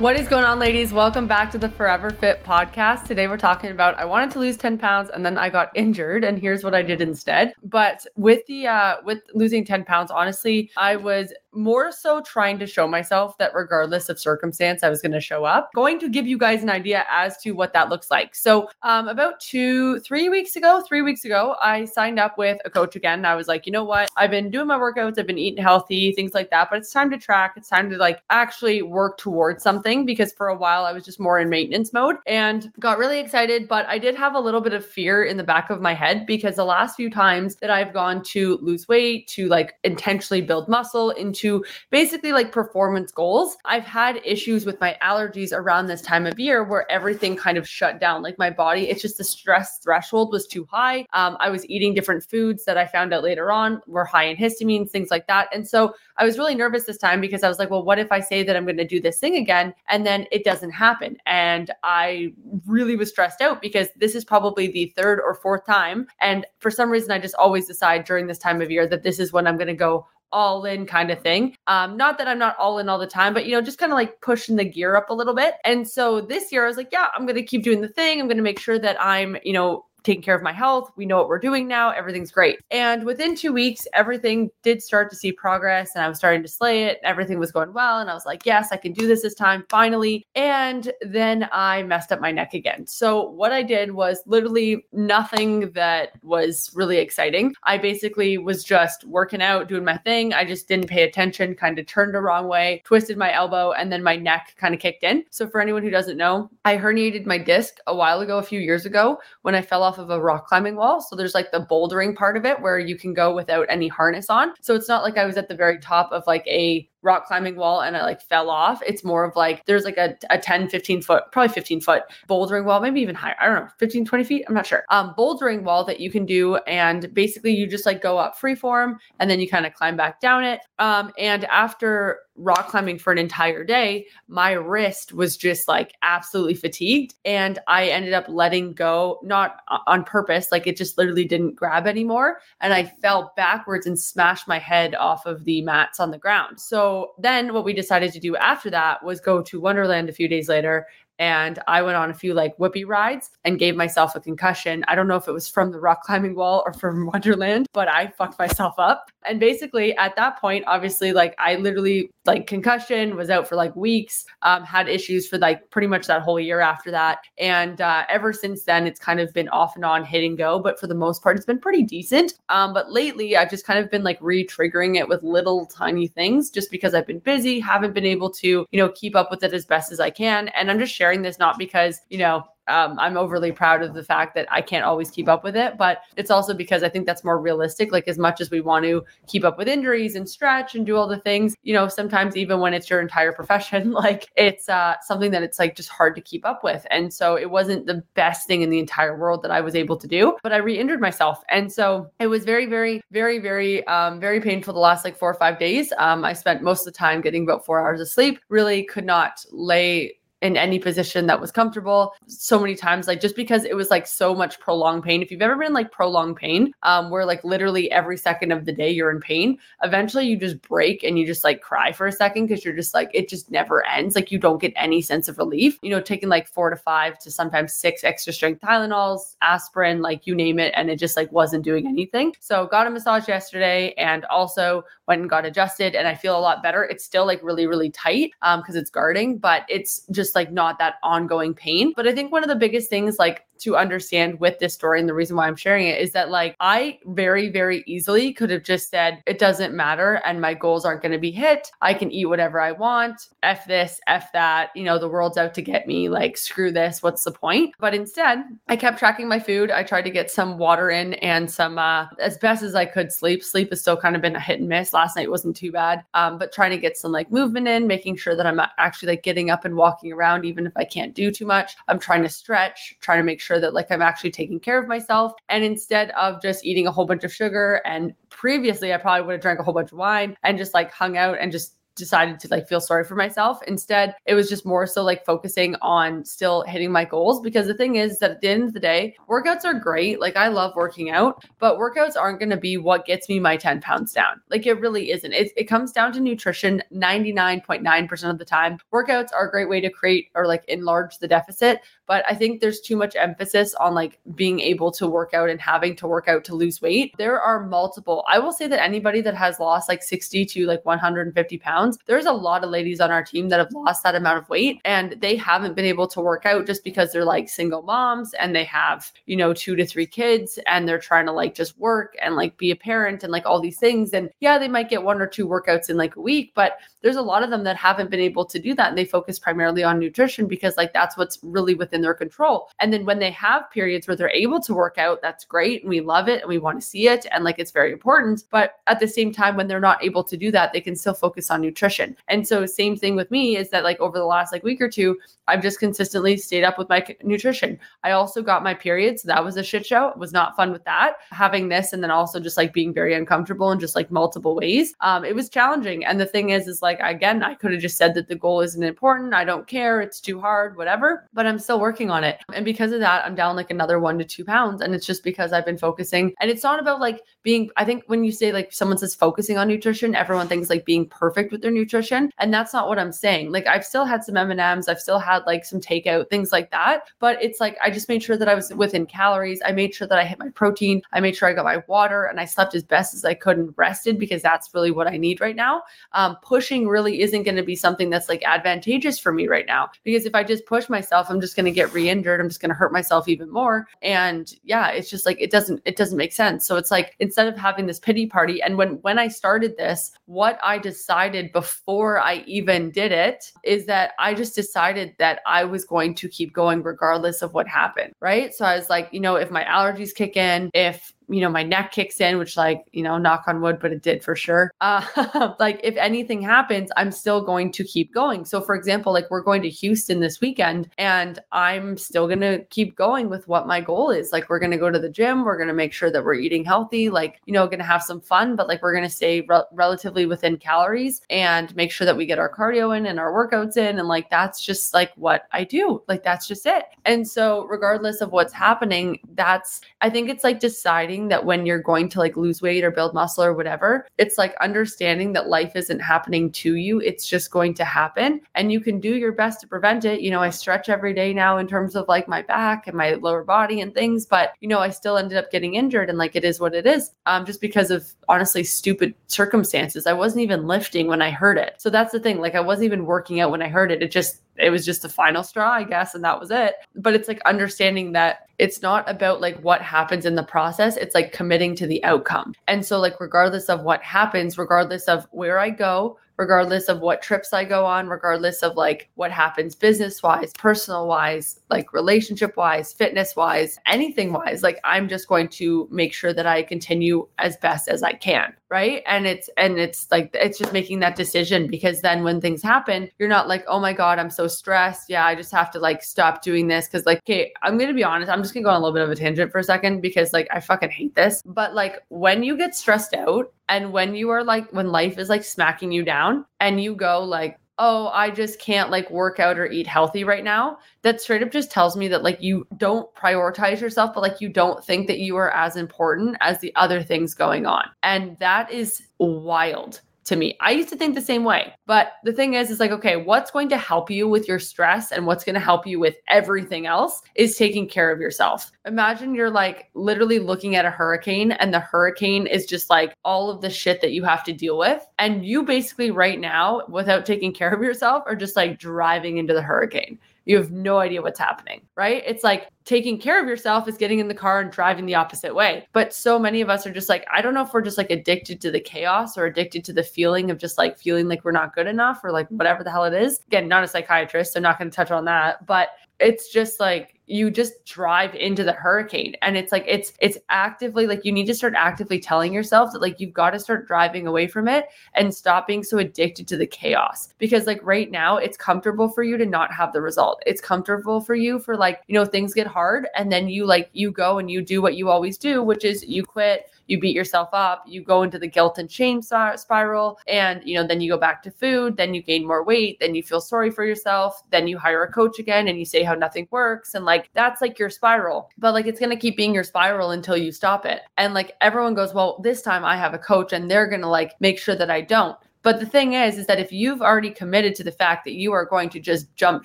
What 0.02 0.16
is 0.16 0.26
going 0.26 0.44
on, 0.44 0.58
ladies? 0.58 0.92
Welcome 0.92 1.28
back 1.28 1.52
to 1.52 1.58
the 1.58 1.68
Forever 1.68 2.10
Fit 2.10 2.42
podcast. 2.42 3.04
Today 3.04 3.28
we're 3.28 3.36
talking 3.36 3.70
about 3.70 3.96
I 3.96 4.04
wanted 4.04 4.32
to 4.32 4.40
lose 4.40 4.56
10 4.56 4.76
pounds 4.76 5.10
and 5.14 5.24
then 5.24 5.38
I 5.38 5.48
got 5.48 5.70
injured, 5.76 6.24
and 6.24 6.36
here's 6.36 6.64
what 6.64 6.74
I 6.74 6.82
did 6.82 7.00
instead. 7.00 7.54
But 7.62 8.04
with 8.16 8.44
the 8.46 8.66
uh 8.66 8.96
with 9.04 9.20
losing 9.32 9.64
10 9.64 9.84
pounds, 9.84 10.10
honestly, 10.10 10.72
I 10.76 10.96
was 10.96 11.32
more 11.54 11.92
so 11.92 12.20
trying 12.22 12.58
to 12.58 12.66
show 12.66 12.88
myself 12.88 13.36
that 13.38 13.54
regardless 13.54 14.08
of 14.08 14.18
circumstance, 14.18 14.82
I 14.82 14.88
was 14.88 15.02
going 15.02 15.12
to 15.12 15.20
show 15.20 15.44
up. 15.44 15.70
Going 15.74 15.98
to 16.00 16.08
give 16.08 16.26
you 16.26 16.38
guys 16.38 16.62
an 16.62 16.70
idea 16.70 17.04
as 17.10 17.36
to 17.38 17.52
what 17.52 17.72
that 17.72 17.88
looks 17.88 18.10
like. 18.10 18.34
So, 18.34 18.68
um, 18.82 19.08
about 19.08 19.40
two, 19.40 20.00
three 20.00 20.28
weeks 20.28 20.56
ago, 20.56 20.82
three 20.86 21.02
weeks 21.02 21.24
ago, 21.24 21.56
I 21.60 21.84
signed 21.84 22.18
up 22.18 22.38
with 22.38 22.58
a 22.64 22.70
coach 22.70 22.96
again. 22.96 23.24
I 23.24 23.34
was 23.34 23.48
like, 23.48 23.66
you 23.66 23.72
know 23.72 23.84
what? 23.84 24.10
I've 24.16 24.30
been 24.30 24.50
doing 24.50 24.66
my 24.66 24.78
workouts, 24.78 25.18
I've 25.18 25.26
been 25.26 25.38
eating 25.38 25.62
healthy, 25.62 26.12
things 26.12 26.34
like 26.34 26.50
that, 26.50 26.68
but 26.70 26.78
it's 26.78 26.92
time 26.92 27.10
to 27.10 27.18
track. 27.18 27.54
It's 27.56 27.68
time 27.68 27.90
to 27.90 27.96
like 27.96 28.22
actually 28.30 28.82
work 28.82 29.18
towards 29.18 29.62
something 29.62 30.06
because 30.06 30.32
for 30.32 30.48
a 30.48 30.56
while 30.56 30.84
I 30.84 30.92
was 30.92 31.04
just 31.04 31.20
more 31.20 31.38
in 31.38 31.48
maintenance 31.48 31.92
mode 31.92 32.16
and 32.26 32.72
got 32.78 32.98
really 32.98 33.18
excited. 33.18 33.68
But 33.68 33.86
I 33.86 33.98
did 33.98 34.14
have 34.16 34.34
a 34.34 34.40
little 34.40 34.60
bit 34.60 34.72
of 34.72 34.84
fear 34.84 35.24
in 35.24 35.36
the 35.36 35.44
back 35.44 35.70
of 35.70 35.80
my 35.80 35.94
head 35.94 36.26
because 36.26 36.56
the 36.56 36.64
last 36.64 36.96
few 36.96 37.10
times 37.10 37.56
that 37.56 37.70
I've 37.70 37.92
gone 37.92 38.22
to 38.24 38.58
lose 38.62 38.88
weight, 38.88 39.26
to 39.28 39.48
like 39.48 39.74
intentionally 39.84 40.40
build 40.40 40.68
muscle, 40.68 41.10
into 41.10 41.41
to 41.42 41.64
basically 41.90 42.32
like 42.32 42.52
performance 42.52 43.12
goals. 43.12 43.56
I've 43.64 43.84
had 43.84 44.20
issues 44.24 44.64
with 44.64 44.80
my 44.80 44.96
allergies 45.02 45.52
around 45.52 45.86
this 45.86 46.00
time 46.00 46.26
of 46.26 46.38
year 46.38 46.64
where 46.64 46.90
everything 46.90 47.36
kind 47.36 47.58
of 47.58 47.68
shut 47.68 48.00
down. 48.00 48.22
Like 48.22 48.38
my 48.38 48.50
body, 48.50 48.88
it's 48.88 49.02
just 49.02 49.18
the 49.18 49.24
stress 49.24 49.78
threshold 49.78 50.32
was 50.32 50.46
too 50.46 50.66
high. 50.70 51.06
Um, 51.12 51.36
I 51.40 51.50
was 51.50 51.66
eating 51.68 51.94
different 51.94 52.24
foods 52.24 52.64
that 52.64 52.78
I 52.78 52.86
found 52.86 53.12
out 53.12 53.24
later 53.24 53.50
on 53.50 53.82
were 53.86 54.04
high 54.04 54.24
in 54.24 54.36
histamines, 54.36 54.90
things 54.90 55.10
like 55.10 55.26
that. 55.26 55.48
And 55.52 55.66
so 55.68 55.94
I 56.16 56.24
was 56.24 56.38
really 56.38 56.54
nervous 56.54 56.84
this 56.84 56.98
time 56.98 57.20
because 57.20 57.42
I 57.42 57.48
was 57.48 57.58
like, 57.58 57.70
well, 57.70 57.84
what 57.84 57.98
if 57.98 58.12
I 58.12 58.20
say 58.20 58.42
that 58.44 58.56
I'm 58.56 58.64
going 58.64 58.76
to 58.76 58.86
do 58.86 59.00
this 59.00 59.18
thing 59.18 59.36
again 59.36 59.74
and 59.88 60.06
then 60.06 60.26
it 60.30 60.44
doesn't 60.44 60.70
happen? 60.70 61.16
And 61.26 61.70
I 61.82 62.32
really 62.66 62.96
was 62.96 63.10
stressed 63.10 63.40
out 63.40 63.60
because 63.60 63.88
this 63.96 64.14
is 64.14 64.24
probably 64.24 64.68
the 64.68 64.92
third 64.96 65.20
or 65.20 65.34
fourth 65.34 65.66
time. 65.66 66.06
And 66.20 66.46
for 66.60 66.70
some 66.70 66.90
reason, 66.90 67.10
I 67.10 67.18
just 67.18 67.34
always 67.34 67.66
decide 67.66 68.04
during 68.04 68.26
this 68.26 68.38
time 68.38 68.62
of 68.62 68.70
year 68.70 68.86
that 68.86 69.02
this 69.02 69.18
is 69.18 69.32
when 69.32 69.46
I'm 69.46 69.56
going 69.56 69.66
to 69.66 69.74
go 69.74 70.06
all 70.32 70.64
in 70.64 70.86
kind 70.86 71.10
of 71.10 71.20
thing. 71.20 71.56
Um, 71.66 71.96
not 71.96 72.18
that 72.18 72.28
I'm 72.28 72.38
not 72.38 72.56
all 72.58 72.78
in 72.78 72.88
all 72.88 72.98
the 72.98 73.06
time, 73.06 73.34
but 73.34 73.46
you 73.46 73.52
know, 73.52 73.60
just 73.60 73.78
kind 73.78 73.92
of 73.92 73.96
like 73.96 74.20
pushing 74.20 74.56
the 74.56 74.64
gear 74.64 74.96
up 74.96 75.10
a 75.10 75.14
little 75.14 75.34
bit. 75.34 75.54
And 75.64 75.88
so 75.88 76.20
this 76.20 76.50
year 76.52 76.64
I 76.64 76.68
was 76.68 76.76
like, 76.76 76.88
yeah, 76.92 77.08
I'm 77.14 77.26
going 77.26 77.36
to 77.36 77.42
keep 77.42 77.62
doing 77.62 77.80
the 77.80 77.88
thing. 77.88 78.20
I'm 78.20 78.26
going 78.26 78.36
to 78.36 78.42
make 78.42 78.58
sure 78.58 78.78
that 78.78 79.00
I'm, 79.00 79.36
you 79.44 79.52
know, 79.52 79.84
taking 80.04 80.22
care 80.22 80.34
of 80.34 80.42
my 80.42 80.52
health. 80.52 80.90
We 80.96 81.06
know 81.06 81.16
what 81.16 81.28
we're 81.28 81.38
doing 81.38 81.68
now. 81.68 81.90
Everything's 81.90 82.30
great. 82.30 82.60
And 82.70 83.04
within 83.04 83.34
two 83.34 83.52
weeks, 83.52 83.86
everything 83.92 84.50
did 84.62 84.82
start 84.82 85.10
to 85.10 85.16
see 85.16 85.32
progress 85.32 85.94
and 85.94 86.04
I 86.04 86.08
was 86.08 86.18
starting 86.18 86.42
to 86.42 86.48
slay 86.48 86.84
it. 86.84 87.00
Everything 87.04 87.38
was 87.38 87.52
going 87.52 87.72
well. 87.72 88.00
And 88.00 88.10
I 88.10 88.14
was 88.14 88.26
like, 88.26 88.46
yes, 88.46 88.68
I 88.72 88.76
can 88.76 88.92
do 88.92 89.06
this 89.06 89.22
this 89.22 89.34
time, 89.34 89.64
finally. 89.68 90.26
And 90.34 90.92
then 91.02 91.48
I 91.52 91.82
messed 91.82 92.12
up 92.12 92.20
my 92.20 92.32
neck 92.32 92.54
again. 92.54 92.86
So 92.86 93.30
what 93.30 93.52
I 93.52 93.62
did 93.62 93.92
was 93.92 94.22
literally 94.26 94.86
nothing 94.92 95.70
that 95.72 96.12
was 96.22 96.70
really 96.74 96.98
exciting. 96.98 97.54
I 97.64 97.78
basically 97.78 98.38
was 98.38 98.64
just 98.64 99.04
working 99.04 99.42
out, 99.42 99.68
doing 99.68 99.84
my 99.84 99.96
thing. 99.98 100.32
I 100.32 100.44
just 100.44 100.68
didn't 100.68 100.88
pay 100.88 101.02
attention, 101.02 101.54
kind 101.54 101.78
of 101.78 101.86
turned 101.86 102.14
the 102.14 102.20
wrong 102.20 102.48
way, 102.48 102.82
twisted 102.84 103.16
my 103.16 103.32
elbow, 103.32 103.72
and 103.72 103.92
then 103.92 104.02
my 104.02 104.16
neck 104.16 104.54
kind 104.56 104.74
of 104.74 104.80
kicked 104.80 105.04
in. 105.04 105.24
So 105.30 105.48
for 105.48 105.60
anyone 105.60 105.82
who 105.82 105.90
doesn't 105.90 106.16
know, 106.16 106.50
I 106.64 106.76
herniated 106.76 107.26
my 107.26 107.38
disc 107.38 107.78
a 107.86 107.94
while 107.94 108.20
ago, 108.20 108.38
a 108.38 108.42
few 108.42 108.60
years 108.60 108.86
ago, 108.86 109.18
when 109.42 109.54
I 109.54 109.62
fell 109.62 109.82
off 109.82 109.91
off 109.92 109.98
of 109.98 110.10
a 110.10 110.20
rock 110.20 110.46
climbing 110.46 110.76
wall. 110.76 111.00
So 111.00 111.14
there's 111.16 111.34
like 111.34 111.50
the 111.50 111.66
bouldering 111.70 112.16
part 112.16 112.36
of 112.36 112.46
it 112.46 112.60
where 112.60 112.78
you 112.78 112.96
can 112.96 113.12
go 113.12 113.34
without 113.34 113.66
any 113.68 113.88
harness 113.88 114.30
on. 114.30 114.54
So 114.60 114.74
it's 114.74 114.88
not 114.88 115.02
like 115.02 115.18
I 115.18 115.26
was 115.26 115.36
at 115.36 115.48
the 115.48 115.54
very 115.54 115.78
top 115.78 116.10
of 116.12 116.24
like 116.26 116.46
a 116.46 116.88
rock 117.02 117.26
climbing 117.26 117.56
wall 117.56 117.82
and 117.82 117.96
I 117.96 118.02
like 118.02 118.22
fell 118.22 118.48
off. 118.50 118.80
It's 118.86 119.04
more 119.04 119.24
of 119.24 119.36
like 119.36 119.64
there's 119.66 119.84
like 119.84 119.96
a, 119.96 120.16
a 120.30 120.38
10, 120.38 120.68
15 120.68 121.02
foot, 121.02 121.24
probably 121.32 121.52
15 121.52 121.80
foot 121.80 122.02
bouldering 122.28 122.64
wall, 122.64 122.80
maybe 122.80 123.00
even 123.00 123.14
higher. 123.14 123.36
I 123.40 123.46
don't 123.46 123.64
know, 123.64 123.68
15, 123.78 124.04
20 124.04 124.24
feet. 124.24 124.44
I'm 124.48 124.54
not 124.54 124.66
sure. 124.66 124.84
Um, 124.90 125.14
bouldering 125.18 125.62
wall 125.62 125.84
that 125.84 126.00
you 126.00 126.10
can 126.10 126.24
do. 126.24 126.56
And 126.66 127.12
basically 127.12 127.52
you 127.52 127.66
just 127.66 127.86
like 127.86 128.02
go 128.02 128.18
up 128.18 128.38
free 128.38 128.54
form 128.54 128.98
and 129.18 129.30
then 129.30 129.40
you 129.40 129.48
kind 129.48 129.66
of 129.66 129.74
climb 129.74 129.96
back 129.96 130.20
down 130.20 130.44
it. 130.44 130.60
Um, 130.78 131.12
and 131.18 131.44
after 131.46 132.20
rock 132.36 132.68
climbing 132.68 132.98
for 132.98 133.12
an 133.12 133.18
entire 133.18 133.62
day, 133.62 134.06
my 134.26 134.52
wrist 134.52 135.12
was 135.12 135.36
just 135.36 135.68
like 135.68 135.94
absolutely 136.02 136.54
fatigued. 136.54 137.14
And 137.24 137.58
I 137.68 137.88
ended 137.88 138.14
up 138.14 138.24
letting 138.28 138.72
go, 138.72 139.18
not 139.22 139.60
on 139.86 140.04
purpose, 140.04 140.50
like 140.50 140.66
it 140.66 140.76
just 140.76 140.96
literally 140.96 141.24
didn't 141.24 141.56
grab 141.56 141.86
anymore. 141.86 142.38
And 142.60 142.72
I 142.72 142.84
fell 143.02 143.32
backwards 143.36 143.86
and 143.86 143.98
smashed 143.98 144.48
my 144.48 144.58
head 144.58 144.94
off 144.94 145.26
of 145.26 145.44
the 145.44 145.62
mats 145.62 146.00
on 146.00 146.10
the 146.10 146.18
ground. 146.18 146.58
So 146.60 146.91
then 147.18 147.52
what 147.54 147.64
we 147.64 147.72
decided 147.72 148.12
to 148.12 148.20
do 148.20 148.36
after 148.36 148.70
that 148.70 149.04
was 149.04 149.20
go 149.20 149.42
to 149.42 149.60
Wonderland 149.60 150.08
a 150.08 150.12
few 150.12 150.28
days 150.28 150.48
later 150.48 150.86
and 151.22 151.60
I 151.68 151.82
went 151.82 151.96
on 151.96 152.10
a 152.10 152.14
few 152.14 152.34
like 152.34 152.56
whoopee 152.56 152.84
rides 152.84 153.30
and 153.44 153.56
gave 153.56 153.76
myself 153.76 154.16
a 154.16 154.20
concussion. 154.20 154.84
I 154.88 154.96
don't 154.96 155.06
know 155.06 155.14
if 155.14 155.28
it 155.28 155.32
was 155.32 155.48
from 155.48 155.70
the 155.70 155.78
rock 155.78 156.02
climbing 156.02 156.34
wall 156.34 156.64
or 156.66 156.72
from 156.72 157.06
Wonderland, 157.12 157.68
but 157.72 157.86
I 157.86 158.08
fucked 158.08 158.40
myself 158.40 158.74
up. 158.76 159.11
And 159.26 159.40
basically 159.40 159.96
at 159.96 160.16
that 160.16 160.40
point, 160.40 160.64
obviously, 160.66 161.12
like 161.12 161.34
I 161.38 161.56
literally 161.56 162.10
like 162.24 162.46
concussion 162.46 163.16
was 163.16 163.30
out 163.30 163.48
for 163.48 163.56
like 163.56 163.74
weeks, 163.74 164.24
um, 164.42 164.64
had 164.64 164.88
issues 164.88 165.28
for 165.28 165.38
like 165.38 165.68
pretty 165.70 165.88
much 165.88 166.06
that 166.06 166.22
whole 166.22 166.38
year 166.38 166.60
after 166.60 166.90
that. 166.90 167.20
And 167.38 167.80
uh, 167.80 168.04
ever 168.08 168.32
since 168.32 168.64
then, 168.64 168.86
it's 168.86 169.00
kind 169.00 169.20
of 169.20 169.32
been 169.32 169.48
off 169.48 169.76
and 169.76 169.84
on 169.84 170.04
hit 170.04 170.24
and 170.24 170.38
go, 170.38 170.58
but 170.58 170.78
for 170.78 170.86
the 170.86 170.94
most 170.94 171.22
part, 171.22 171.36
it's 171.36 171.46
been 171.46 171.58
pretty 171.58 171.82
decent. 171.82 172.34
Um, 172.48 172.72
but 172.72 172.92
lately, 172.92 173.36
I've 173.36 173.50
just 173.50 173.66
kind 173.66 173.78
of 173.78 173.90
been 173.90 174.02
like 174.02 174.18
re 174.20 174.46
triggering 174.46 174.96
it 174.96 175.08
with 175.08 175.22
little 175.22 175.66
tiny 175.66 176.06
things 176.06 176.50
just 176.50 176.70
because 176.70 176.94
I've 176.94 177.06
been 177.06 177.20
busy, 177.20 177.60
haven't 177.60 177.94
been 177.94 178.06
able 178.06 178.30
to, 178.30 178.48
you 178.48 178.78
know, 178.78 178.90
keep 178.90 179.16
up 179.16 179.30
with 179.30 179.42
it 179.42 179.52
as 179.52 179.66
best 179.66 179.92
as 179.92 180.00
I 180.00 180.10
can. 180.10 180.48
And 180.48 180.70
I'm 180.70 180.78
just 180.78 180.94
sharing 180.94 181.22
this 181.22 181.38
not 181.38 181.58
because, 181.58 182.00
you 182.10 182.18
know, 182.18 182.44
um, 182.68 182.98
I'm 182.98 183.16
overly 183.16 183.52
proud 183.52 183.82
of 183.82 183.94
the 183.94 184.04
fact 184.04 184.34
that 184.34 184.46
I 184.50 184.60
can't 184.60 184.84
always 184.84 185.10
keep 185.10 185.28
up 185.28 185.44
with 185.44 185.56
it, 185.56 185.76
but 185.76 186.02
it's 186.16 186.30
also 186.30 186.54
because 186.54 186.82
I 186.82 186.88
think 186.88 187.06
that's 187.06 187.24
more 187.24 187.38
realistic. 187.38 187.92
Like, 187.92 188.08
as 188.08 188.18
much 188.18 188.40
as 188.40 188.50
we 188.50 188.60
want 188.60 188.84
to 188.84 189.04
keep 189.26 189.44
up 189.44 189.58
with 189.58 189.68
injuries 189.68 190.14
and 190.14 190.28
stretch 190.28 190.74
and 190.74 190.86
do 190.86 190.96
all 190.96 191.08
the 191.08 191.18
things, 191.18 191.54
you 191.62 191.74
know, 191.74 191.88
sometimes 191.88 192.36
even 192.36 192.60
when 192.60 192.74
it's 192.74 192.88
your 192.88 193.00
entire 193.00 193.32
profession, 193.32 193.90
like 193.92 194.28
it's 194.36 194.68
uh, 194.68 194.94
something 195.02 195.30
that 195.32 195.42
it's 195.42 195.58
like 195.58 195.76
just 195.76 195.88
hard 195.88 196.14
to 196.16 196.20
keep 196.20 196.44
up 196.44 196.62
with. 196.62 196.86
And 196.90 197.12
so 197.12 197.36
it 197.36 197.50
wasn't 197.50 197.86
the 197.86 198.02
best 198.14 198.46
thing 198.46 198.62
in 198.62 198.70
the 198.70 198.78
entire 198.78 199.16
world 199.18 199.42
that 199.42 199.50
I 199.50 199.60
was 199.60 199.74
able 199.74 199.96
to 199.96 200.06
do, 200.06 200.36
but 200.42 200.52
I 200.52 200.58
re 200.58 200.78
injured 200.78 201.00
myself. 201.00 201.42
And 201.48 201.72
so 201.72 202.10
it 202.20 202.28
was 202.28 202.44
very, 202.44 202.66
very, 202.66 203.02
very, 203.10 203.38
very, 203.38 203.86
um, 203.86 204.20
very 204.20 204.40
painful 204.40 204.74
the 204.74 204.80
last 204.80 205.04
like 205.04 205.16
four 205.16 205.30
or 205.30 205.34
five 205.34 205.58
days. 205.58 205.92
Um, 205.98 206.24
I 206.24 206.32
spent 206.32 206.62
most 206.62 206.80
of 206.80 206.92
the 206.92 206.98
time 206.98 207.20
getting 207.20 207.42
about 207.42 207.64
four 207.64 207.80
hours 207.80 208.00
of 208.00 208.08
sleep, 208.08 208.38
really 208.48 208.84
could 208.84 209.04
not 209.04 209.44
lay 209.50 210.16
in 210.42 210.56
any 210.56 210.78
position 210.78 211.26
that 211.26 211.40
was 211.40 211.50
comfortable 211.50 212.14
so 212.26 212.58
many 212.58 212.74
times 212.74 213.06
like 213.06 213.20
just 213.20 213.36
because 213.36 213.64
it 213.64 213.74
was 213.74 213.90
like 213.90 214.06
so 214.06 214.34
much 214.34 214.58
prolonged 214.60 215.04
pain. 215.04 215.22
If 215.22 215.30
you've 215.30 215.40
ever 215.40 215.56
been 215.56 215.72
like 215.72 215.92
prolonged 215.92 216.36
pain 216.36 216.74
um 216.82 217.10
where 217.10 217.24
like 217.24 217.42
literally 217.44 217.90
every 217.90 218.18
second 218.18 218.52
of 218.52 218.64
the 218.64 218.72
day 218.72 218.90
you're 218.90 219.10
in 219.10 219.20
pain 219.20 219.56
eventually 219.82 220.26
you 220.26 220.36
just 220.36 220.60
break 220.62 221.02
and 221.04 221.18
you 221.18 221.24
just 221.24 221.44
like 221.44 221.62
cry 221.62 221.92
for 221.92 222.06
a 222.06 222.12
second 222.12 222.46
because 222.46 222.64
you're 222.64 222.74
just 222.74 222.92
like 222.92 223.10
it 223.14 223.28
just 223.28 223.50
never 223.50 223.86
ends. 223.86 224.16
Like 224.16 224.32
you 224.32 224.38
don't 224.38 224.60
get 224.60 224.72
any 224.76 225.00
sense 225.00 225.28
of 225.28 225.38
relief. 225.38 225.78
You 225.80 225.90
know 225.90 226.00
taking 226.00 226.28
like 226.28 226.48
four 226.48 226.70
to 226.70 226.76
five 226.76 227.18
to 227.20 227.30
sometimes 227.30 227.72
six 227.72 228.02
extra 228.04 228.32
strength 228.32 228.60
tylenols 228.60 229.36
aspirin 229.40 230.02
like 230.02 230.26
you 230.26 230.34
name 230.34 230.58
it 230.58 230.74
and 230.76 230.90
it 230.90 230.98
just 230.98 231.16
like 231.16 231.30
wasn't 231.30 231.64
doing 231.64 231.86
anything. 231.86 232.34
So 232.40 232.66
got 232.66 232.86
a 232.86 232.90
massage 232.90 233.28
yesterday 233.28 233.94
and 233.96 234.24
also 234.24 234.84
went 235.12 235.20
and 235.20 235.30
got 235.30 235.44
adjusted 235.44 235.94
and 235.94 236.08
i 236.08 236.14
feel 236.14 236.38
a 236.38 236.40
lot 236.40 236.62
better 236.62 236.84
it's 236.84 237.04
still 237.04 237.26
like 237.26 237.42
really 237.42 237.66
really 237.66 237.90
tight 237.90 238.30
um 238.40 238.60
because 238.60 238.76
it's 238.76 238.90
guarding 238.90 239.36
but 239.36 239.66
it's 239.68 240.06
just 240.10 240.34
like 240.34 240.50
not 240.52 240.78
that 240.78 240.94
ongoing 241.02 241.52
pain. 241.52 241.92
But 241.94 242.06
I 242.06 242.14
think 242.14 242.32
one 242.32 242.42
of 242.42 242.48
the 242.48 242.56
biggest 242.56 242.88
things 242.88 243.18
like 243.18 243.44
to 243.62 243.76
understand 243.76 244.40
with 244.40 244.58
this 244.58 244.74
story 244.74 245.00
and 245.00 245.08
the 245.08 245.14
reason 245.14 245.36
why 245.36 245.46
I'm 245.46 245.56
sharing 245.56 245.86
it 245.86 246.00
is 246.00 246.12
that 246.12 246.30
like 246.30 246.56
I 246.60 246.98
very, 247.06 247.48
very 247.48 247.82
easily 247.86 248.32
could 248.32 248.50
have 248.50 248.62
just 248.62 248.90
said, 248.90 249.22
it 249.26 249.38
doesn't 249.38 249.74
matter 249.74 250.20
and 250.24 250.40
my 250.40 250.54
goals 250.54 250.84
aren't 250.84 251.02
going 251.02 251.12
to 251.12 251.18
be 251.18 251.30
hit. 251.30 251.70
I 251.80 251.94
can 251.94 252.10
eat 252.10 252.26
whatever 252.26 252.60
I 252.60 252.72
want. 252.72 253.28
F 253.42 253.66
this, 253.66 254.00
F 254.06 254.32
that. 254.32 254.70
You 254.74 254.84
know, 254.84 254.98
the 254.98 255.08
world's 255.08 255.38
out 255.38 255.54
to 255.54 255.62
get 255.62 255.86
me. 255.86 256.08
Like, 256.08 256.36
screw 256.36 256.70
this. 256.70 257.02
What's 257.02 257.24
the 257.24 257.32
point? 257.32 257.74
But 257.78 257.94
instead, 257.94 258.44
I 258.68 258.76
kept 258.76 258.98
tracking 258.98 259.28
my 259.28 259.38
food. 259.38 259.70
I 259.70 259.82
tried 259.82 260.02
to 260.02 260.10
get 260.10 260.30
some 260.30 260.58
water 260.58 260.90
in 260.90 261.14
and 261.14 261.50
some, 261.50 261.78
uh, 261.78 262.06
as 262.18 262.38
best 262.38 262.62
as 262.62 262.74
I 262.74 262.84
could 262.84 263.12
sleep. 263.12 263.42
Sleep 263.42 263.70
has 263.70 263.80
still 263.80 263.96
kind 263.96 264.16
of 264.16 264.22
been 264.22 264.36
a 264.36 264.40
hit 264.40 264.60
and 264.60 264.68
miss. 264.68 264.92
Last 264.92 265.16
night 265.16 265.30
wasn't 265.30 265.56
too 265.56 265.72
bad. 265.72 266.04
Um, 266.14 266.38
but 266.38 266.52
trying 266.52 266.70
to 266.70 266.78
get 266.78 266.96
some 266.96 267.12
like 267.12 267.30
movement 267.30 267.68
in, 267.68 267.86
making 267.86 268.16
sure 268.16 268.36
that 268.36 268.46
I'm 268.46 268.60
actually 268.78 269.12
like 269.12 269.22
getting 269.22 269.50
up 269.50 269.64
and 269.64 269.76
walking 269.76 270.12
around, 270.12 270.44
even 270.44 270.66
if 270.66 270.72
I 270.76 270.84
can't 270.84 271.14
do 271.14 271.30
too 271.30 271.46
much. 271.46 271.76
I'm 271.88 271.98
trying 271.98 272.22
to 272.22 272.28
stretch, 272.28 272.96
trying 273.00 273.18
to 273.18 273.24
make 273.24 273.40
sure 273.40 273.51
sure 273.52 273.60
that 273.60 273.74
like 273.74 273.90
I'm 273.90 274.02
actually 274.02 274.30
taking 274.30 274.60
care 274.60 274.80
of 274.80 274.88
myself. 274.88 275.32
And 275.48 275.64
instead 275.64 276.10
of 276.10 276.40
just 276.40 276.64
eating 276.64 276.86
a 276.86 276.92
whole 276.92 277.06
bunch 277.06 277.24
of 277.24 277.32
sugar 277.32 277.82
and 277.84 278.12
previously 278.30 278.92
I 278.92 278.96
probably 278.96 279.26
would 279.26 279.32
have 279.32 279.42
drank 279.42 279.60
a 279.60 279.62
whole 279.62 279.74
bunch 279.74 279.92
of 279.92 279.98
wine 279.98 280.36
and 280.42 280.58
just 280.58 280.74
like 280.74 280.90
hung 280.90 281.16
out 281.16 281.36
and 281.38 281.52
just 281.52 281.76
decided 281.94 282.40
to 282.40 282.48
like 282.48 282.68
feel 282.68 282.80
sorry 282.80 283.04
for 283.04 283.14
myself. 283.14 283.62
Instead, 283.66 284.14
it 284.26 284.34
was 284.34 284.48
just 284.48 284.66
more 284.66 284.86
so 284.86 285.02
like 285.02 285.24
focusing 285.24 285.76
on 285.82 286.24
still 286.24 286.62
hitting 286.62 286.92
my 286.92 287.04
goals 287.04 287.40
because 287.40 287.66
the 287.66 287.74
thing 287.74 287.96
is 287.96 288.18
that 288.18 288.32
at 288.32 288.40
the 288.40 288.48
end 288.48 288.64
of 288.64 288.72
the 288.72 288.80
day, 288.80 289.16
workouts 289.28 289.64
are 289.64 289.74
great. 289.74 290.20
Like 290.20 290.36
I 290.36 290.48
love 290.48 290.74
working 290.76 291.10
out, 291.10 291.44
but 291.58 291.78
workouts 291.78 292.16
aren't 292.16 292.38
going 292.38 292.50
to 292.50 292.56
be 292.56 292.76
what 292.76 293.06
gets 293.06 293.28
me 293.28 293.38
my 293.40 293.56
10 293.56 293.80
pounds 293.80 294.12
down. 294.12 294.40
Like 294.50 294.66
it 294.66 294.80
really 294.80 295.10
isn't. 295.10 295.32
It, 295.32 295.52
it 295.56 295.64
comes 295.64 295.92
down 295.92 296.12
to 296.12 296.20
nutrition 296.20 296.82
99.9% 296.92 298.30
of 298.30 298.38
the 298.38 298.44
time. 298.44 298.78
Workouts 298.92 299.32
are 299.32 299.48
a 299.48 299.50
great 299.50 299.68
way 299.68 299.80
to 299.80 299.90
create 299.90 300.28
or 300.34 300.46
like 300.46 300.64
enlarge 300.68 301.18
the 301.18 301.28
deficit, 301.28 301.80
but 302.06 302.24
I 302.28 302.34
think 302.34 302.60
there's 302.60 302.80
too 302.80 302.96
much 302.96 303.16
emphasis 303.16 303.74
on 303.74 303.94
like 303.94 304.18
being 304.34 304.60
able 304.60 304.90
to 304.92 305.08
work 305.08 305.34
out 305.34 305.50
and 305.50 305.60
having 305.60 305.96
to 305.96 306.06
work 306.06 306.28
out 306.28 306.44
to 306.44 306.54
lose 306.54 306.80
weight. 306.80 307.14
There 307.18 307.40
are 307.40 307.66
multiple. 307.66 308.24
I 308.28 308.38
will 308.38 308.52
say 308.52 308.66
that 308.68 308.82
anybody 308.82 309.20
that 309.22 309.34
has 309.34 309.60
lost 309.60 309.88
like 309.88 310.02
60 310.02 310.44
to 310.46 310.66
like 310.66 310.84
150 310.84 311.58
pounds 311.58 311.81
pounds. 311.82 311.98
There's 312.06 312.26
a 312.26 312.32
lot 312.32 312.64
of 312.64 312.70
ladies 312.70 313.00
on 313.00 313.10
our 313.10 313.22
team 313.22 313.48
that 313.48 313.58
have 313.58 313.72
lost 313.72 314.02
that 314.02 314.14
amount 314.14 314.38
of 314.38 314.48
weight 314.48 314.80
and 314.84 315.12
they 315.20 315.36
haven't 315.36 315.74
been 315.74 315.84
able 315.84 316.06
to 316.08 316.20
work 316.20 316.46
out 316.46 316.66
just 316.66 316.84
because 316.84 317.12
they're 317.12 317.24
like 317.24 317.48
single 317.48 317.82
moms 317.82 318.34
and 318.34 318.54
they 318.54 318.64
have, 318.64 319.10
you 319.26 319.36
know, 319.36 319.52
two 319.52 319.76
to 319.76 319.86
three 319.86 320.06
kids 320.06 320.58
and 320.66 320.88
they're 320.88 320.98
trying 320.98 321.26
to 321.26 321.32
like 321.32 321.54
just 321.54 321.78
work 321.78 322.16
and 322.22 322.36
like 322.36 322.56
be 322.56 322.70
a 322.70 322.76
parent 322.76 323.22
and 323.22 323.32
like 323.32 323.46
all 323.46 323.60
these 323.60 323.78
things. 323.78 324.12
And 324.12 324.30
yeah, 324.40 324.58
they 324.58 324.68
might 324.68 324.90
get 324.90 325.02
one 325.02 325.20
or 325.20 325.26
two 325.26 325.46
workouts 325.46 325.90
in 325.90 325.96
like 325.96 326.16
a 326.16 326.20
week, 326.20 326.52
but 326.54 326.78
there's 327.02 327.16
a 327.16 327.22
lot 327.22 327.42
of 327.42 327.50
them 327.50 327.64
that 327.64 327.76
haven't 327.76 328.10
been 328.10 328.20
able 328.20 328.44
to 328.44 328.58
do 328.58 328.74
that 328.74 328.90
and 328.90 328.98
they 328.98 329.04
focus 329.04 329.38
primarily 329.38 329.82
on 329.82 329.98
nutrition 329.98 330.46
because 330.46 330.76
like 330.76 330.92
that's 330.92 331.16
what's 331.16 331.38
really 331.42 331.74
within 331.74 332.00
their 332.00 332.14
control. 332.14 332.68
And 332.78 332.92
then 332.92 333.04
when 333.04 333.18
they 333.18 333.30
have 333.32 333.70
periods 333.70 334.06
where 334.06 334.16
they're 334.16 334.30
able 334.30 334.60
to 334.60 334.74
work 334.74 334.98
out, 334.98 335.20
that's 335.20 335.44
great 335.44 335.82
and 335.82 335.90
we 335.90 336.00
love 336.00 336.28
it 336.28 336.42
and 336.42 336.48
we 336.48 336.58
want 336.58 336.80
to 336.80 336.86
see 336.86 337.08
it 337.08 337.26
and 337.32 337.44
like 337.44 337.58
it's 337.58 337.72
very 337.72 337.92
important. 337.92 338.44
But 338.50 338.80
at 338.86 339.00
the 339.00 339.08
same 339.08 339.32
time, 339.32 339.56
when 339.56 339.66
they're 339.66 339.80
not 339.80 340.02
able 340.04 340.22
to 340.24 340.36
do 340.36 340.50
that, 340.52 340.72
they 340.72 340.80
can 340.80 340.94
still 340.94 341.14
focus 341.14 341.50
on 341.50 341.60
nutrition 341.60 341.71
nutrition. 341.72 342.16
And 342.28 342.46
so 342.46 342.66
same 342.66 342.96
thing 342.96 343.16
with 343.16 343.30
me 343.30 343.56
is 343.56 343.70
that 343.70 343.84
like 343.84 343.98
over 344.00 344.18
the 344.18 344.24
last 344.24 344.52
like 344.52 344.62
week 344.62 344.80
or 344.80 344.88
two, 344.88 345.18
I've 345.48 345.62
just 345.62 345.80
consistently 345.80 346.36
stayed 346.36 346.64
up 346.64 346.78
with 346.78 346.88
my 346.88 347.04
nutrition. 347.22 347.78
I 348.04 348.12
also 348.12 348.42
got 348.42 348.62
my 348.62 348.74
period, 348.74 349.18
so 349.18 349.26
that 349.28 349.44
was 349.44 349.56
a 349.56 349.62
shit 349.62 349.84
show. 349.84 350.08
It 350.08 350.18
was 350.18 350.32
not 350.32 350.54
fun 350.54 350.70
with 350.70 350.84
that. 350.84 351.14
Having 351.30 351.68
this 351.68 351.92
and 351.92 352.02
then 352.02 352.10
also 352.10 352.38
just 352.38 352.56
like 352.56 352.72
being 352.72 352.94
very 352.94 353.14
uncomfortable 353.14 353.72
in 353.72 353.80
just 353.80 353.96
like 353.96 354.10
multiple 354.10 354.54
ways. 354.54 354.94
Um, 355.00 355.24
it 355.24 355.34
was 355.34 355.48
challenging. 355.48 356.04
And 356.04 356.20
the 356.20 356.26
thing 356.26 356.50
is, 356.50 356.68
is 356.68 356.82
like 356.82 357.00
again, 357.00 357.42
I 357.42 357.54
could 357.54 357.72
have 357.72 357.80
just 357.80 357.96
said 357.96 358.14
that 358.14 358.28
the 358.28 358.36
goal 358.36 358.60
isn't 358.60 358.82
important. 358.82 359.34
I 359.34 359.44
don't 359.44 359.66
care. 359.66 360.00
It's 360.00 360.20
too 360.20 360.40
hard, 360.40 360.76
whatever. 360.76 361.28
But 361.32 361.46
I'm 361.46 361.58
still 361.58 361.80
working 361.80 362.10
on 362.10 362.22
it. 362.22 362.38
And 362.54 362.64
because 362.64 362.92
of 362.92 363.00
that, 363.00 363.24
I'm 363.24 363.34
down 363.34 363.56
like 363.56 363.70
another 363.70 363.98
one 363.98 364.18
to 364.18 364.24
two 364.24 364.44
pounds. 364.44 364.80
And 364.80 364.94
it's 364.94 365.06
just 365.06 365.24
because 365.24 365.52
I've 365.52 365.66
been 365.66 365.78
focusing. 365.78 366.34
And 366.40 366.50
it's 366.50 366.62
not 366.62 366.78
about 366.78 367.00
like 367.00 367.22
being, 367.42 367.70
I 367.76 367.84
think 367.84 368.04
when 368.06 368.24
you 368.24 368.32
say 368.32 368.52
like 368.52 368.72
someone 368.72 368.98
says 368.98 369.14
focusing 369.14 369.58
on 369.58 369.68
nutrition, 369.68 370.14
everyone 370.14 370.48
thinks 370.48 370.70
like 370.70 370.84
being 370.84 371.08
perfect 371.08 371.52
with 371.52 371.61
their 371.62 371.70
nutrition 371.70 372.30
and 372.38 372.52
that's 372.52 372.72
not 372.72 372.88
what 372.88 372.98
i'm 372.98 373.12
saying. 373.12 373.50
Like 373.52 373.66
i've 373.66 373.84
still 373.84 374.04
had 374.04 374.24
some 374.24 374.36
m&ms 374.36 374.88
i've 374.88 375.00
still 375.00 375.18
had 375.18 375.44
like 375.46 375.64
some 375.64 375.80
takeout 375.80 376.28
things 376.30 376.52
like 376.52 376.70
that 376.70 377.08
but 377.18 377.42
it's 377.42 377.60
like 377.60 377.76
i 377.82 377.90
just 377.90 378.08
made 378.08 378.22
sure 378.22 378.36
that 378.36 378.48
i 378.48 378.54
was 378.54 378.72
within 378.74 379.06
calories 379.06 379.60
i 379.64 379.72
made 379.72 379.94
sure 379.94 380.06
that 380.06 380.18
i 380.18 380.24
hit 380.24 380.38
my 380.38 380.48
protein 380.50 381.02
i 381.12 381.20
made 381.20 381.36
sure 381.36 381.48
i 381.48 381.52
got 381.52 381.64
my 381.64 381.82
water 381.86 382.24
and 382.24 382.40
i 382.40 382.44
slept 382.44 382.74
as 382.74 382.82
best 382.82 383.14
as 383.14 383.24
i 383.24 383.34
could 383.34 383.58
and 383.58 383.74
rested 383.76 384.18
because 384.18 384.42
that's 384.42 384.72
really 384.74 384.90
what 384.90 385.06
i 385.06 385.16
need 385.16 385.40
right 385.40 385.56
now. 385.56 385.82
Um, 386.12 386.36
pushing 386.42 386.88
really 386.88 387.20
isn't 387.20 387.42
going 387.44 387.56
to 387.56 387.62
be 387.62 387.76
something 387.76 388.10
that's 388.10 388.28
like 388.28 388.42
advantageous 388.44 389.18
for 389.18 389.32
me 389.32 389.48
right 389.48 389.66
now 389.66 389.90
because 390.04 390.26
if 390.26 390.34
i 390.34 390.42
just 390.42 390.66
push 390.66 390.88
myself 390.88 391.28
i'm 391.30 391.40
just 391.40 391.56
going 391.56 391.66
to 391.66 391.72
get 391.72 391.92
re-injured 391.92 392.40
i'm 392.40 392.48
just 392.48 392.60
going 392.60 392.70
to 392.70 392.74
hurt 392.74 392.92
myself 392.92 393.28
even 393.28 393.50
more 393.50 393.86
and 394.02 394.54
yeah 394.64 394.88
it's 394.88 395.10
just 395.10 395.26
like 395.26 395.40
it 395.40 395.50
doesn't 395.50 395.82
it 395.84 395.96
doesn't 395.96 396.18
make 396.18 396.32
sense. 396.32 396.66
So 396.66 396.76
it's 396.76 396.90
like 396.90 397.16
instead 397.18 397.46
of 397.48 397.56
having 397.56 397.86
this 397.86 397.98
pity 397.98 398.26
party 398.26 398.62
and 398.62 398.76
when 398.76 399.00
when 399.02 399.18
i 399.18 399.28
started 399.28 399.76
this 399.76 400.12
what 400.26 400.58
i 400.62 400.78
decided 400.78 401.51
before 401.52 402.20
I 402.20 402.44
even 402.46 402.90
did 402.90 403.12
it 403.12 403.52
is 403.64 403.86
that 403.86 404.12
I 404.18 404.34
just 404.34 404.54
decided 404.54 405.14
that 405.18 405.40
I 405.46 405.64
was 405.64 405.84
going 405.84 406.14
to 406.16 406.28
keep 406.28 406.52
going 406.52 406.82
regardless 406.82 407.42
of 407.42 407.54
what 407.54 407.68
happened. 407.68 408.14
Right. 408.20 408.54
So 408.54 408.64
I 408.64 408.76
was 408.76 408.90
like, 408.90 409.08
you 409.12 409.20
know, 409.20 409.36
if 409.36 409.50
my 409.50 409.64
allergies 409.64 410.14
kick 410.14 410.36
in, 410.36 410.70
if 410.74 411.12
you 411.28 411.40
know, 411.40 411.48
my 411.48 411.62
neck 411.62 411.92
kicks 411.92 412.20
in, 412.20 412.38
which 412.38 412.56
like, 412.56 412.84
you 412.92 413.02
know, 413.02 413.18
knock 413.18 413.44
on 413.46 413.60
wood, 413.60 413.78
but 413.80 413.92
it 413.92 414.02
did 414.02 414.22
for 414.22 414.36
sure. 414.36 414.72
Uh, 414.82 415.54
like 415.60 415.80
if 415.84 415.96
anything 415.96 416.42
happens, 416.42 416.90
I'm 416.96 417.12
still 417.12 417.40
going 417.40 417.70
to 417.72 417.84
keep 417.84 418.12
going. 418.12 418.44
So 418.44 418.60
for 418.60 418.74
example, 418.74 419.12
like 419.12 419.30
we're 419.30 419.42
going 419.42 419.62
to 419.62 419.70
Houston 419.70 420.20
this 420.20 420.40
weekend 420.40 420.90
and 420.98 421.38
I'm 421.52 421.96
still 421.96 422.26
going 422.26 422.40
to 422.40 422.64
keep 422.64 422.96
going 422.96 423.30
with 423.30 423.46
what 423.46 423.66
my 423.66 423.80
goal 423.80 424.10
is. 424.10 424.32
Like 424.32 424.50
we're 424.50 424.58
going 424.58 424.72
to 424.72 424.76
go 424.76 424.90
to 424.90 424.98
the 424.98 425.08
gym. 425.08 425.44
We're 425.44 425.56
going 425.56 425.68
to 425.68 425.74
make 425.74 425.92
sure 425.92 426.10
that 426.10 426.24
we're 426.24 426.34
eating 426.34 426.64
healthy, 426.64 427.10
like, 427.10 427.40
you 427.46 427.52
know, 427.52 427.66
going 427.66 427.78
to 427.78 427.84
have 427.84 428.02
some 428.02 428.20
fun, 428.20 428.56
but 428.56 428.66
like 428.66 428.82
we're 428.82 428.92
going 428.92 429.08
to 429.08 429.14
stay 429.14 429.42
re- 429.42 429.62
relatively 429.72 430.26
within 430.26 430.56
calories 430.56 431.22
and 431.30 431.74
make 431.76 431.92
sure 431.92 432.04
that 432.04 432.16
we 432.16 432.26
get 432.26 432.38
our 432.38 432.52
cardio 432.52 432.96
in 432.96 433.06
and 433.06 433.20
our 433.20 433.32
workouts 433.32 433.76
in. 433.76 433.98
And 433.98 434.08
like, 434.08 434.28
that's 434.28 434.60
just 434.62 434.92
like 434.92 435.12
what 435.14 435.46
I 435.52 435.64
do. 435.64 436.02
Like 436.08 436.24
that's 436.24 436.48
just 436.48 436.66
it. 436.66 436.84
And 437.04 437.26
so 437.26 437.66
regardless 437.66 438.20
of 438.20 438.32
what's 438.32 438.52
happening, 438.52 439.20
that's, 439.34 439.80
I 440.00 440.10
think 440.10 440.28
it's 440.28 440.44
like 440.44 440.60
deciding 440.60 441.11
that 441.28 441.44
when 441.44 441.66
you're 441.66 441.82
going 441.82 442.08
to 442.10 442.18
like 442.18 442.36
lose 442.36 442.62
weight 442.62 442.84
or 442.84 442.90
build 442.90 443.14
muscle 443.14 443.44
or 443.44 443.54
whatever, 443.54 444.06
it's 444.18 444.38
like 444.38 444.54
understanding 444.60 445.32
that 445.32 445.48
life 445.48 445.76
isn't 445.76 446.00
happening 446.00 446.50
to 446.52 446.74
you. 446.74 447.00
It's 447.00 447.26
just 447.26 447.50
going 447.50 447.74
to 447.74 447.84
happen 447.84 448.40
and 448.54 448.72
you 448.72 448.80
can 448.80 449.00
do 449.00 449.14
your 449.16 449.32
best 449.32 449.60
to 449.60 449.66
prevent 449.66 450.04
it. 450.04 450.20
You 450.20 450.30
know, 450.30 450.40
I 450.40 450.50
stretch 450.50 450.88
every 450.88 451.14
day 451.14 451.32
now 451.32 451.58
in 451.58 451.66
terms 451.66 451.94
of 451.96 452.08
like 452.08 452.28
my 452.28 452.42
back 452.42 452.86
and 452.86 452.96
my 452.96 453.14
lower 453.14 453.44
body 453.44 453.80
and 453.80 453.94
things, 453.94 454.26
but 454.26 454.54
you 454.60 454.68
know, 454.68 454.78
I 454.78 454.90
still 454.90 455.16
ended 455.16 455.38
up 455.38 455.50
getting 455.50 455.74
injured 455.74 456.08
and 456.08 456.18
like 456.18 456.36
it 456.36 456.44
is 456.44 456.60
what 456.60 456.74
it 456.74 456.86
is. 456.86 457.10
Um, 457.26 457.44
just 457.44 457.60
because 457.60 457.90
of 457.90 458.06
honestly 458.28 458.64
stupid 458.64 459.14
circumstances. 459.26 460.06
I 460.06 460.12
wasn't 460.12 460.42
even 460.42 460.66
lifting 460.66 461.06
when 461.06 461.22
I 461.22 461.30
heard 461.30 461.58
it. 461.58 461.74
So 461.78 461.90
that's 461.90 462.12
the 462.12 462.20
thing. 462.20 462.40
Like 462.40 462.54
I 462.54 462.60
wasn't 462.60 462.86
even 462.86 463.06
working 463.06 463.40
out 463.40 463.50
when 463.50 463.62
I 463.62 463.68
heard 463.68 463.92
it. 463.92 464.02
It 464.02 464.10
just 464.10 464.40
it 464.56 464.70
was 464.70 464.84
just 464.84 465.02
the 465.02 465.08
final 465.08 465.42
straw, 465.42 465.70
I 465.70 465.84
guess, 465.84 466.14
and 466.14 466.24
that 466.24 466.38
was 466.38 466.50
it. 466.50 466.74
But 466.94 467.14
it's 467.14 467.28
like 467.28 467.40
understanding 467.46 468.12
that 468.12 468.48
it's 468.58 468.82
not 468.82 469.08
about 469.08 469.40
like 469.40 469.58
what 469.60 469.82
happens 469.82 470.26
in 470.26 470.34
the 470.34 470.42
process, 470.42 470.96
it's 470.96 471.14
like 471.14 471.32
committing 471.32 471.74
to 471.76 471.86
the 471.86 472.02
outcome. 472.04 472.54
And 472.68 472.84
so, 472.84 473.00
like, 473.00 473.20
regardless 473.20 473.68
of 473.68 473.82
what 473.82 474.02
happens, 474.02 474.58
regardless 474.58 475.08
of 475.08 475.26
where 475.30 475.58
I 475.58 475.70
go, 475.70 476.18
regardless 476.36 476.88
of 476.88 477.00
what 477.00 477.22
trips 477.22 477.52
I 477.52 477.64
go 477.64 477.84
on, 477.84 478.08
regardless 478.08 478.62
of 478.62 478.76
like 478.76 479.10
what 479.14 479.30
happens 479.30 479.74
business 479.74 480.22
wise, 480.22 480.52
personal 480.58 481.06
wise, 481.06 481.60
like 481.70 481.92
relationship 481.92 482.56
wise, 482.56 482.92
fitness 482.92 483.36
wise, 483.36 483.78
anything 483.86 484.32
wise. 484.32 484.62
Like 484.62 484.80
I'm 484.84 485.08
just 485.08 485.28
going 485.28 485.48
to 485.50 485.88
make 485.90 486.12
sure 486.12 486.32
that 486.32 486.46
I 486.46 486.62
continue 486.62 487.28
as 487.38 487.56
best 487.58 487.88
as 487.88 488.02
I 488.02 488.12
can. 488.12 488.54
Right. 488.70 489.02
And 489.06 489.26
it's, 489.26 489.50
and 489.58 489.78
it's 489.78 490.10
like, 490.10 490.30
it's 490.32 490.58
just 490.58 490.72
making 490.72 491.00
that 491.00 491.14
decision 491.14 491.66
because 491.66 492.00
then 492.00 492.24
when 492.24 492.40
things 492.40 492.62
happen, 492.62 493.10
you're 493.18 493.28
not 493.28 493.46
like, 493.46 493.64
oh 493.68 493.78
my 493.78 493.92
God, 493.92 494.18
I'm 494.18 494.30
so 494.30 494.48
stressed. 494.48 495.10
Yeah. 495.10 495.26
I 495.26 495.34
just 495.34 495.52
have 495.52 495.70
to 495.72 495.78
like 495.78 496.02
stop 496.02 496.42
doing 496.42 496.68
this. 496.68 496.88
Cause 496.88 497.04
like, 497.04 497.18
okay, 497.18 497.52
I'm 497.62 497.76
going 497.76 497.88
to 497.88 497.94
be 497.94 498.02
honest. 498.02 498.30
I'm 498.30 498.42
just 498.42 498.54
going 498.54 498.64
to 498.64 498.68
go 498.68 498.70
on 498.70 498.76
a 498.76 498.78
little 498.78 498.94
bit 498.94 499.02
of 499.02 499.10
a 499.10 499.14
tangent 499.14 499.52
for 499.52 499.58
a 499.58 499.64
second 499.64 500.00
because 500.00 500.32
like 500.32 500.48
I 500.50 500.60
fucking 500.60 500.88
hate 500.88 501.14
this. 501.14 501.42
But 501.44 501.74
like 501.74 501.96
when 502.08 502.42
you 502.42 502.56
get 502.56 502.74
stressed 502.74 503.12
out 503.12 503.52
and 503.72 503.90
when 503.90 504.14
you 504.14 504.28
are 504.28 504.44
like, 504.44 504.70
when 504.70 504.92
life 504.92 505.16
is 505.16 505.30
like 505.30 505.42
smacking 505.42 505.92
you 505.92 506.04
down 506.04 506.44
and 506.60 506.82
you 506.82 506.94
go 506.94 507.24
like, 507.24 507.58
oh, 507.78 508.08
I 508.08 508.28
just 508.28 508.60
can't 508.60 508.90
like 508.90 509.10
work 509.10 509.40
out 509.40 509.58
or 509.58 509.64
eat 509.66 509.86
healthy 509.86 510.24
right 510.24 510.44
now, 510.44 510.76
that 511.00 511.22
straight 511.22 511.42
up 511.42 511.50
just 511.50 511.70
tells 511.70 511.96
me 511.96 512.06
that 512.08 512.22
like 512.22 512.36
you 512.42 512.66
don't 512.76 513.12
prioritize 513.14 513.80
yourself, 513.80 514.12
but 514.12 514.20
like 514.20 514.42
you 514.42 514.50
don't 514.50 514.84
think 514.84 515.06
that 515.06 515.20
you 515.20 515.36
are 515.36 515.50
as 515.52 515.76
important 515.76 516.36
as 516.42 516.58
the 516.58 516.70
other 516.76 517.02
things 517.02 517.32
going 517.32 517.64
on. 517.64 517.84
And 518.02 518.38
that 518.40 518.70
is 518.70 519.04
wild 519.18 520.02
to 520.24 520.36
me. 520.36 520.56
I 520.60 520.70
used 520.70 520.88
to 520.90 520.96
think 520.96 521.14
the 521.14 521.20
same 521.20 521.44
way. 521.44 521.72
But 521.86 522.12
the 522.24 522.32
thing 522.32 522.54
is, 522.54 522.70
is 522.70 522.80
like, 522.80 522.90
okay, 522.92 523.16
what's 523.16 523.50
going 523.50 523.68
to 523.70 523.76
help 523.76 524.10
you 524.10 524.28
with 524.28 524.46
your 524.46 524.58
stress 524.58 525.10
and 525.10 525.26
what's 525.26 525.44
going 525.44 525.54
to 525.54 525.60
help 525.60 525.86
you 525.86 525.98
with 525.98 526.16
everything 526.28 526.86
else 526.86 527.22
is 527.34 527.56
taking 527.56 527.88
care 527.88 528.10
of 528.12 528.20
yourself. 528.20 528.70
Imagine 528.86 529.34
you're 529.34 529.50
like 529.50 529.90
literally 529.94 530.38
looking 530.38 530.76
at 530.76 530.84
a 530.84 530.90
hurricane 530.90 531.52
and 531.52 531.74
the 531.74 531.80
hurricane 531.80 532.46
is 532.46 532.66
just 532.66 532.90
like 532.90 533.14
all 533.24 533.50
of 533.50 533.60
the 533.60 533.70
shit 533.70 534.00
that 534.00 534.12
you 534.12 534.22
have 534.24 534.44
to 534.44 534.52
deal 534.52 534.78
with. 534.78 535.04
And 535.18 535.44
you 535.44 535.64
basically, 535.64 536.10
right 536.10 536.38
now, 536.38 536.82
without 536.88 537.26
taking 537.26 537.52
care 537.52 537.72
of 537.72 537.82
yourself, 537.82 538.22
are 538.26 538.36
just 538.36 538.56
like 538.56 538.78
driving 538.78 539.38
into 539.38 539.54
the 539.54 539.62
hurricane. 539.62 540.18
You 540.44 540.56
have 540.56 540.72
no 540.72 540.98
idea 540.98 541.22
what's 541.22 541.38
happening, 541.38 541.82
right? 541.96 542.22
It's 542.26 542.42
like 542.42 542.68
taking 542.84 543.18
care 543.18 543.40
of 543.40 543.46
yourself 543.46 543.86
is 543.86 543.96
getting 543.96 544.18
in 544.18 544.28
the 544.28 544.34
car 544.34 544.60
and 544.60 544.70
driving 544.70 545.06
the 545.06 545.14
opposite 545.14 545.54
way. 545.54 545.86
But 545.92 546.12
so 546.12 546.38
many 546.38 546.60
of 546.60 546.68
us 546.68 546.86
are 546.86 546.92
just 546.92 547.08
like, 547.08 547.26
I 547.32 547.40
don't 547.40 547.54
know 547.54 547.62
if 547.62 547.72
we're 547.72 547.82
just 547.82 547.98
like 547.98 548.10
addicted 548.10 548.60
to 548.62 548.70
the 548.70 548.80
chaos 548.80 549.38
or 549.38 549.46
addicted 549.46 549.84
to 549.84 549.92
the 549.92 550.02
feeling 550.02 550.50
of 550.50 550.58
just 550.58 550.78
like 550.78 550.98
feeling 550.98 551.28
like 551.28 551.44
we're 551.44 551.52
not 551.52 551.74
good 551.74 551.86
enough 551.86 552.20
or 552.24 552.32
like 552.32 552.46
mm-hmm. 552.46 552.56
whatever 552.56 552.82
the 552.82 552.90
hell 552.90 553.04
it 553.04 553.14
is. 553.14 553.40
Again, 553.46 553.68
not 553.68 553.84
a 553.84 553.88
psychiatrist, 553.88 554.52
so 554.52 554.60
not 554.60 554.78
going 554.78 554.90
to 554.90 554.94
touch 554.94 555.10
on 555.10 555.24
that. 555.26 555.64
But 555.66 555.90
it's 556.18 556.50
just 556.50 556.80
like 556.80 557.20
you 557.32 557.50
just 557.50 557.84
drive 557.86 558.34
into 558.34 558.62
the 558.62 558.72
hurricane 558.72 559.34
and 559.40 559.56
it's 559.56 559.72
like 559.72 559.84
it's 559.88 560.12
it's 560.20 560.36
actively 560.50 561.06
like 561.06 561.24
you 561.24 561.32
need 561.32 561.46
to 561.46 561.54
start 561.54 561.72
actively 561.74 562.20
telling 562.20 562.52
yourself 562.52 562.92
that 562.92 563.00
like 563.00 563.18
you've 563.18 563.32
got 563.32 563.50
to 563.50 563.58
start 563.58 563.86
driving 563.86 564.26
away 564.26 564.46
from 564.46 564.68
it 564.68 564.88
and 565.14 565.34
stop 565.34 565.66
being 565.66 565.82
so 565.82 565.96
addicted 565.96 566.46
to 566.46 566.58
the 566.58 566.66
chaos 566.66 567.32
because 567.38 567.66
like 567.66 567.80
right 567.82 568.10
now 568.10 568.36
it's 568.36 568.58
comfortable 568.58 569.08
for 569.08 569.22
you 569.22 569.38
to 569.38 569.46
not 569.46 569.72
have 569.72 569.94
the 569.94 570.00
result 570.00 570.42
it's 570.44 570.60
comfortable 570.60 571.22
for 571.22 571.34
you 571.34 571.58
for 571.58 571.74
like 571.74 572.02
you 572.06 572.14
know 572.14 572.26
things 572.26 572.52
get 572.52 572.66
hard 572.66 573.08
and 573.16 573.32
then 573.32 573.48
you 573.48 573.64
like 573.64 573.88
you 573.94 574.10
go 574.10 574.38
and 574.38 574.50
you 574.50 574.60
do 574.60 574.82
what 574.82 574.96
you 574.96 575.08
always 575.08 575.38
do 575.38 575.62
which 575.62 575.86
is 575.86 576.04
you 576.04 576.22
quit 576.22 576.66
you 576.86 577.00
beat 577.00 577.14
yourself 577.14 577.48
up, 577.52 577.84
you 577.86 578.02
go 578.02 578.22
into 578.22 578.38
the 578.38 578.46
guilt 578.46 578.78
and 578.78 578.90
shame 578.90 579.22
spiral, 579.22 580.18
and 580.26 580.62
you 580.64 580.74
know, 580.74 580.86
then 580.86 581.00
you 581.00 581.10
go 581.10 581.18
back 581.18 581.42
to 581.42 581.50
food, 581.50 581.96
then 581.96 582.14
you 582.14 582.22
gain 582.22 582.46
more 582.46 582.64
weight, 582.64 582.98
then 583.00 583.14
you 583.14 583.22
feel 583.22 583.40
sorry 583.40 583.70
for 583.70 583.84
yourself, 583.84 584.42
then 584.50 584.66
you 584.66 584.78
hire 584.78 585.02
a 585.02 585.10
coach 585.10 585.38
again 585.38 585.68
and 585.68 585.78
you 585.78 585.84
say 585.84 586.02
how 586.02 586.14
nothing 586.14 586.46
works. 586.50 586.94
And 586.94 587.04
like 587.04 587.21
that's 587.34 587.60
like 587.60 587.78
your 587.78 587.90
spiral. 587.90 588.50
But 588.58 588.74
like 588.74 588.86
it's 588.86 589.00
gonna 589.00 589.16
keep 589.16 589.36
being 589.36 589.54
your 589.54 589.64
spiral 589.64 590.10
until 590.10 590.36
you 590.36 590.52
stop 590.52 590.86
it. 590.86 591.02
And 591.16 591.34
like 591.34 591.56
everyone 591.60 591.94
goes, 591.94 592.14
Well, 592.14 592.40
this 592.42 592.62
time 592.62 592.84
I 592.84 592.96
have 592.96 593.14
a 593.14 593.18
coach 593.18 593.52
and 593.52 593.70
they're 593.70 593.88
gonna 593.88 594.10
like 594.10 594.34
make 594.40 594.58
sure 594.58 594.76
that 594.76 594.90
I 594.90 595.00
don't. 595.00 595.36
But 595.62 595.78
the 595.78 595.86
thing 595.86 596.14
is, 596.14 596.38
is 596.38 596.46
that 596.46 596.58
if 596.58 596.72
you've 596.72 597.02
already 597.02 597.30
committed 597.30 597.74
to 597.76 597.84
the 597.84 597.92
fact 597.92 598.24
that 598.24 598.34
you 598.34 598.52
are 598.52 598.64
going 598.64 598.88
to 598.90 599.00
just 599.00 599.32
jump 599.36 599.64